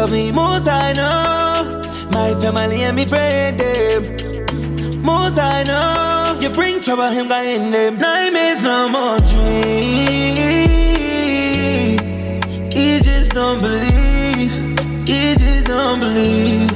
tell 0.02 0.10
me, 0.10 0.32
most 0.32 0.68
I 0.68 0.92
know. 0.94 1.80
My 2.12 2.34
family 2.40 2.82
and 2.82 2.96
me 2.96 3.04
friend, 3.06 3.58
them. 3.60 4.02
Most 5.02 5.38
I 5.38 5.62
know, 5.62 6.38
you 6.40 6.50
bring 6.50 6.80
trouble, 6.80 7.10
him 7.10 7.28
guy 7.28 7.44
in 7.44 7.70
them. 7.70 7.98
Nightmares, 7.98 8.62
no 8.62 8.88
more 8.88 9.18
dream. 9.32 10.36
He 12.76 13.00
just 13.00 13.30
don't 13.32 13.60
believe. 13.60 14.52
He 15.06 15.34
just 15.36 15.66
don't 15.66 16.00
believe. 16.00 16.71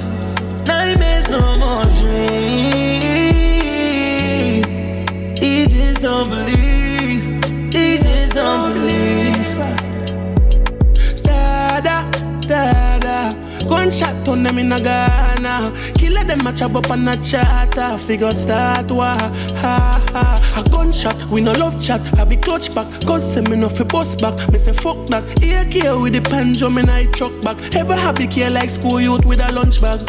Gunshot 13.87 14.27
on 14.27 14.41
oh, 14.41 14.43
them 14.43 14.59
in 14.59 14.73
a 14.73 14.79
Ghana. 14.79 15.73
Killer 15.95 16.25
them 16.25 16.45
a 16.45 16.53
chop 16.53 16.75
up 16.75 16.91
on 16.91 17.07
a 17.07 17.15
chatter. 17.23 17.97
Figure 17.97 18.33
start 18.33 18.91
wa 18.91 19.15
ha 19.15 20.05
ha. 20.11 20.55
A 20.57 20.71
gunshot, 20.71 21.15
we 21.31 21.41
no 21.41 21.53
love 21.53 21.81
chat. 21.81 22.01
Have 22.19 22.33
a 22.33 22.37
clutch 22.37 22.75
back. 22.75 22.89
Cause 23.07 23.35
say 23.35 23.43
me 23.43 23.55
no 23.55 23.69
fi 23.69 23.85
bust 23.85 24.21
back. 24.21 24.35
Me 24.51 24.59
say 24.59 24.73
fuck 24.73 25.07
that. 25.07 25.23
Care 25.71 25.97
with 26.01 26.15
the 26.15 26.21
pendulum 26.21 26.79
in 26.79 26.89
I 26.89 27.07
truck 27.13 27.41
back. 27.43 27.77
Ever 27.77 27.95
happy 27.95 28.27
care 28.27 28.51
like 28.51 28.71
school 28.71 29.01
youth 29.01 29.25
with 29.25 29.39
a 29.39 29.53
lunch 29.53 29.81
bag. 29.81 30.01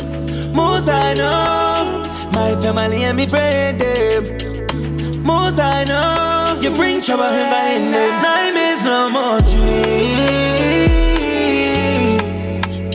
Most 0.56 0.90
I 0.90 1.14
know, 1.14 2.04
my 2.34 2.60
family 2.60 3.04
and 3.04 3.16
me 3.16 3.28
friend 3.28 3.80
them. 3.80 5.24
Most 5.24 5.60
I 5.60 5.84
know, 5.84 6.60
you 6.64 6.72
bring 6.72 7.00
trouble 7.00 7.26
in 7.26 7.46
my 7.52 7.78
them. 7.78 8.24
Nightmares 8.24 8.84
no 8.84 9.10
more 9.12 9.40
dream. 9.42 10.27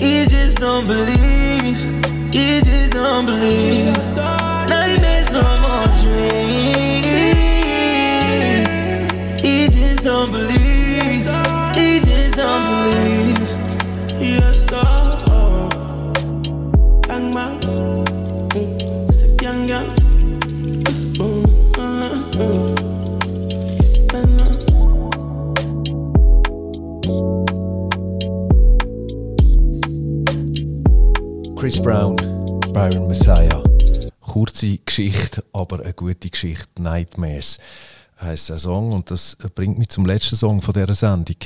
He 0.02 0.26
just 0.26 0.58
don't 0.58 0.84
believe. 0.84 1.78
He 2.34 2.60
just 2.60 2.92
don't 2.92 3.24
believe. 3.24 4.01
Chris 31.72 31.84
Brown, 31.84 32.16
Byron 32.74 33.08
Messiah. 33.08 33.62
Kurze 34.20 34.76
Geschichte, 34.84 35.42
aber 35.54 35.80
eine 35.80 35.94
gute 35.94 36.28
Geschichte. 36.28 36.68
Nightmares 36.78 37.58
heisst 38.20 38.50
der 38.50 38.58
Song 38.58 38.92
und 38.92 39.10
das 39.10 39.38
bringt 39.54 39.78
mich 39.78 39.88
zum 39.88 40.04
letzten 40.04 40.36
Song 40.36 40.60
von 40.60 40.74
dieser 40.74 40.92
Sendung. 40.92 41.36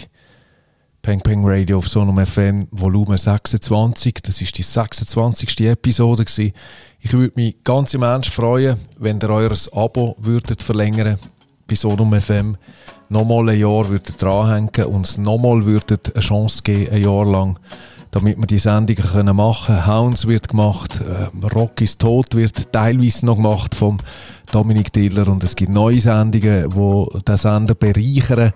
Peng 1.01 1.21
Peng 1.21 1.43
Radio 1.45 1.79
auf 1.79 1.89
Sonum 1.89 2.27
FM, 2.27 2.67
Volumen 2.73 3.17
26. 3.17 4.15
Das 4.25 4.41
ist 4.41 4.59
die 4.59 4.65
26. 4.65 5.61
Episode. 5.61 6.25
Gewesen. 6.25 6.53
Ich 6.99 7.13
würde 7.13 7.33
mich 7.37 7.63
ganz 7.63 7.95
im 7.95 8.03
Ernst 8.03 8.31
freuen, 8.31 8.79
wenn 8.99 9.21
ihr 9.21 9.31
euer 9.31 9.55
Abo 9.75 10.17
würdet 10.19 10.61
verlängern 10.61 11.21
bei 11.69 11.77
Sonum 11.77 12.21
FM. 12.21 12.57
Nochmal 13.11 13.51
ein 13.51 13.61
Jahr 13.61 13.89
würdet 13.89 14.21
dranhängen 14.21 14.87
und 14.87 15.07
es 15.07 15.19
nochmal 15.19 15.65
würdet 15.65 16.17
eine 16.17 16.21
Chance 16.21 16.63
geben, 16.65 16.93
ein 16.93 17.05
Jahr 17.05 17.25
lang 17.25 17.61
damit 18.11 18.39
wir 18.39 18.47
die 18.47 18.59
Sendungen 18.59 19.03
können 19.03 19.37
machen 19.37 19.77
können. 19.77 19.87
Hounds 19.87 20.27
wird 20.27 20.49
gemacht, 20.49 21.01
äh, 21.01 21.47
Rock 21.47 21.81
ist 21.81 22.01
tot 22.01 22.35
wird 22.35 22.73
teilweise 22.73 23.27
noch 23.27 23.37
gemacht 23.37 23.75
vom 23.75 23.99
Dominik 24.53 24.93
Diller 24.93 25.29
und 25.29 25.43
es 25.45 25.57
gibt 25.57 25.73
neue 25.73 26.01
Sendungen, 26.01 26.71
die 26.71 27.21
den 27.23 27.37
Sender 27.37 27.75
bereichern. 27.75 28.53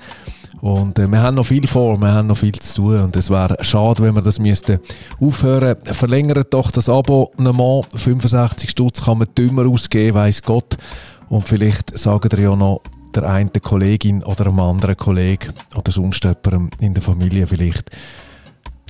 Und 0.60 0.98
äh, 0.98 1.06
wir 1.08 1.22
haben 1.22 1.36
noch 1.36 1.46
viel 1.46 1.66
vor, 1.66 1.98
wir 1.98 2.12
haben 2.12 2.28
noch 2.28 2.36
viel 2.36 2.52
zu 2.52 2.82
tun 2.82 3.00
und 3.00 3.16
es 3.16 3.30
wäre 3.30 3.56
schade, 3.60 4.02
wenn 4.02 4.14
wir 4.14 4.22
das 4.22 4.38
müssten 4.38 4.80
aufhören. 5.20 5.76
Verlängert 5.84 6.52
doch 6.52 6.70
das 6.70 6.88
Abonnement, 6.88 7.86
65 7.94 8.70
Stutz 8.70 9.04
kann 9.04 9.18
man 9.18 9.28
dümmer 9.36 9.66
ausgeben, 9.66 10.16
weiß 10.16 10.42
Gott. 10.42 10.76
Und 11.28 11.46
vielleicht 11.46 11.96
sagen 11.98 12.28
ihr 12.32 12.40
ja 12.40 12.56
noch 12.56 12.82
der 13.14 13.28
einen 13.28 13.52
Kollegin 13.52 14.22
oder 14.22 14.46
einem 14.46 14.60
anderen 14.60 14.96
Kollegen 14.96 15.52
oder 15.76 15.90
sonst 15.90 16.24
jemandem 16.24 16.70
in 16.80 16.94
der 16.94 17.02
Familie 17.02 17.46
vielleicht, 17.46 17.90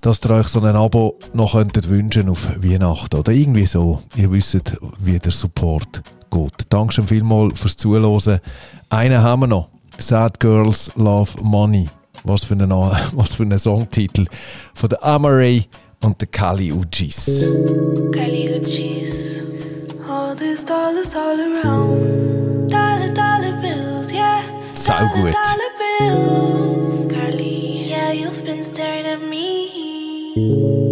dass 0.01 0.25
ihr 0.25 0.31
euch 0.31 0.49
so 0.49 0.61
ein 0.61 0.77
Abo 0.77 1.19
noch 1.35 1.53
könntet 1.53 1.89
wünschen 1.89 2.29
auf 2.29 2.49
Weihnachten 2.63 3.17
oder 3.17 3.33
irgendwie 3.33 3.67
so. 3.67 4.01
Ihr 4.17 4.31
wisst, 4.33 4.77
wie 4.99 5.19
der 5.19 5.33
Support 5.33 6.03
geht. 6.31 6.53
Dankeschön 6.69 7.07
vielmals 7.07 7.59
fürs 7.59 7.77
Zuhören. 7.77 8.41
Einen 8.89 9.23
haben 9.23 9.43
wir 9.43 9.47
noch. 9.47 9.69
Sad 9.99 10.41
Girls 10.41 10.91
Love 10.97 11.33
Money. 11.43 11.89
Was 12.25 12.45
für 12.45 12.55
ein, 12.55 12.71
was 13.13 13.35
für 13.35 13.43
ein 13.43 13.59
Songtitel. 13.59 14.27
Von 14.75 14.89
der 14.89 15.05
Amaray 15.05 15.65
und 16.03 16.21
der 16.21 16.29
Kali 16.29 16.73
Uchis. 16.73 17.45
Kali 18.13 18.59
Uchis. 18.59 19.45
All 20.09 20.35
these 20.35 20.65
dollars 20.65 21.15
all 21.15 21.39
around. 21.39 22.69
Dollar, 22.71 23.13
dollar 23.15 23.61
bills, 23.61 24.11
yeah. 24.11 24.43
Sau 24.73 25.07
gut. 25.15 25.35
Dollar, 25.35 25.71
bills. 25.79 27.09
Kali. 27.09 27.87
Yeah, 27.89 28.13
you've 28.13 28.45
been 28.45 28.63
staring 28.63 29.07
at 29.07 29.21
me. 29.21 29.70
Thank 30.41 30.59
you. 30.59 30.90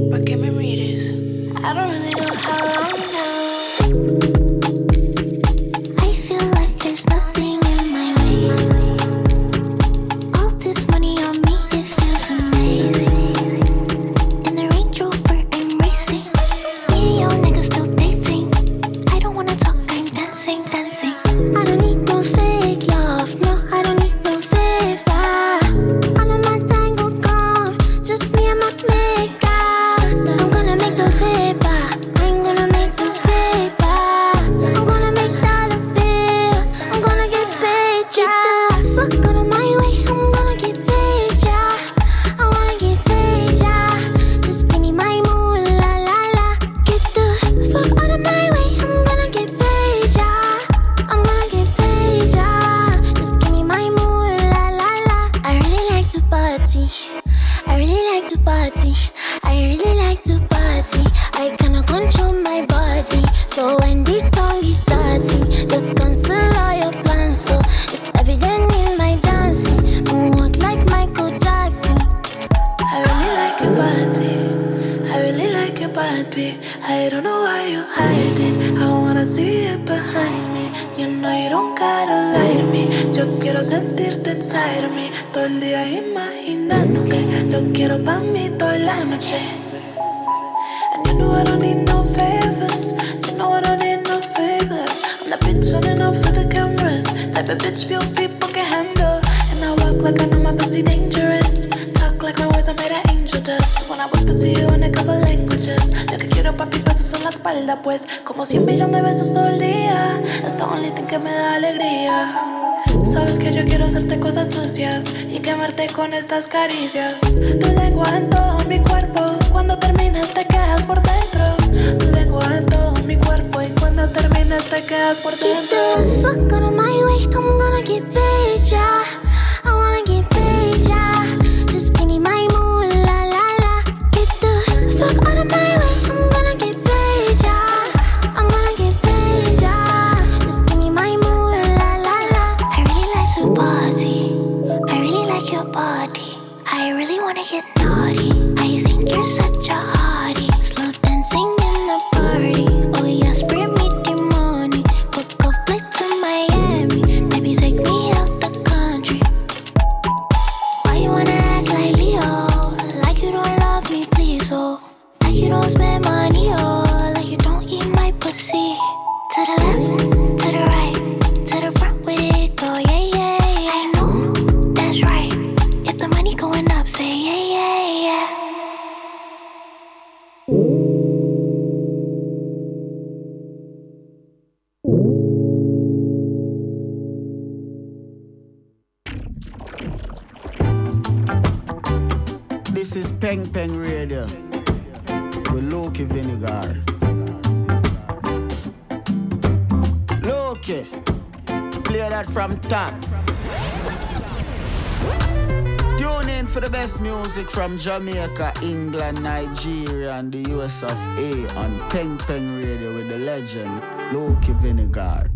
Jamaica, 207.79 208.53
England, 208.63 209.23
Nigeria, 209.23 210.15
and 210.15 210.33
the 210.33 210.51
US 210.57 210.83
of 210.83 210.99
A 211.17 211.47
on 211.57 211.79
Peng 211.91 212.19
Peng 212.19 212.49
Radio 212.61 212.93
with 212.93 213.09
the 213.09 213.19
legend 213.19 213.81
Loki 214.13 214.53
Vinegar. 214.61 215.31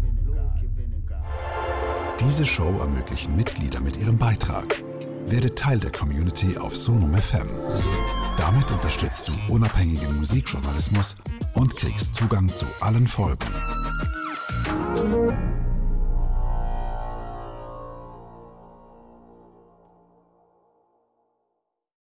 Diese 2.19 2.45
Show 2.45 2.79
ermöglichen 2.81 3.37
Mitglieder 3.37 3.81
mit 3.81 3.97
ihrem 3.97 4.19
Beitrag. 4.19 4.83
Werde 5.27 5.55
Teil 5.55 5.79
der 5.79 5.93
Community 5.93 6.59
auf 6.59 6.75
Sonum 6.77 7.15
FM. 7.15 7.49
Damit 8.37 8.71
unterstützt 8.73 9.29
du 9.29 9.33
unabhängigen 9.53 10.19
Musikjournalismus 10.19 11.17
und 11.55 11.77
kriegst 11.77 12.15
Zugang 12.15 12.49
zu 12.49 12.67
allen 12.81 13.07
Folgen. 13.07 13.72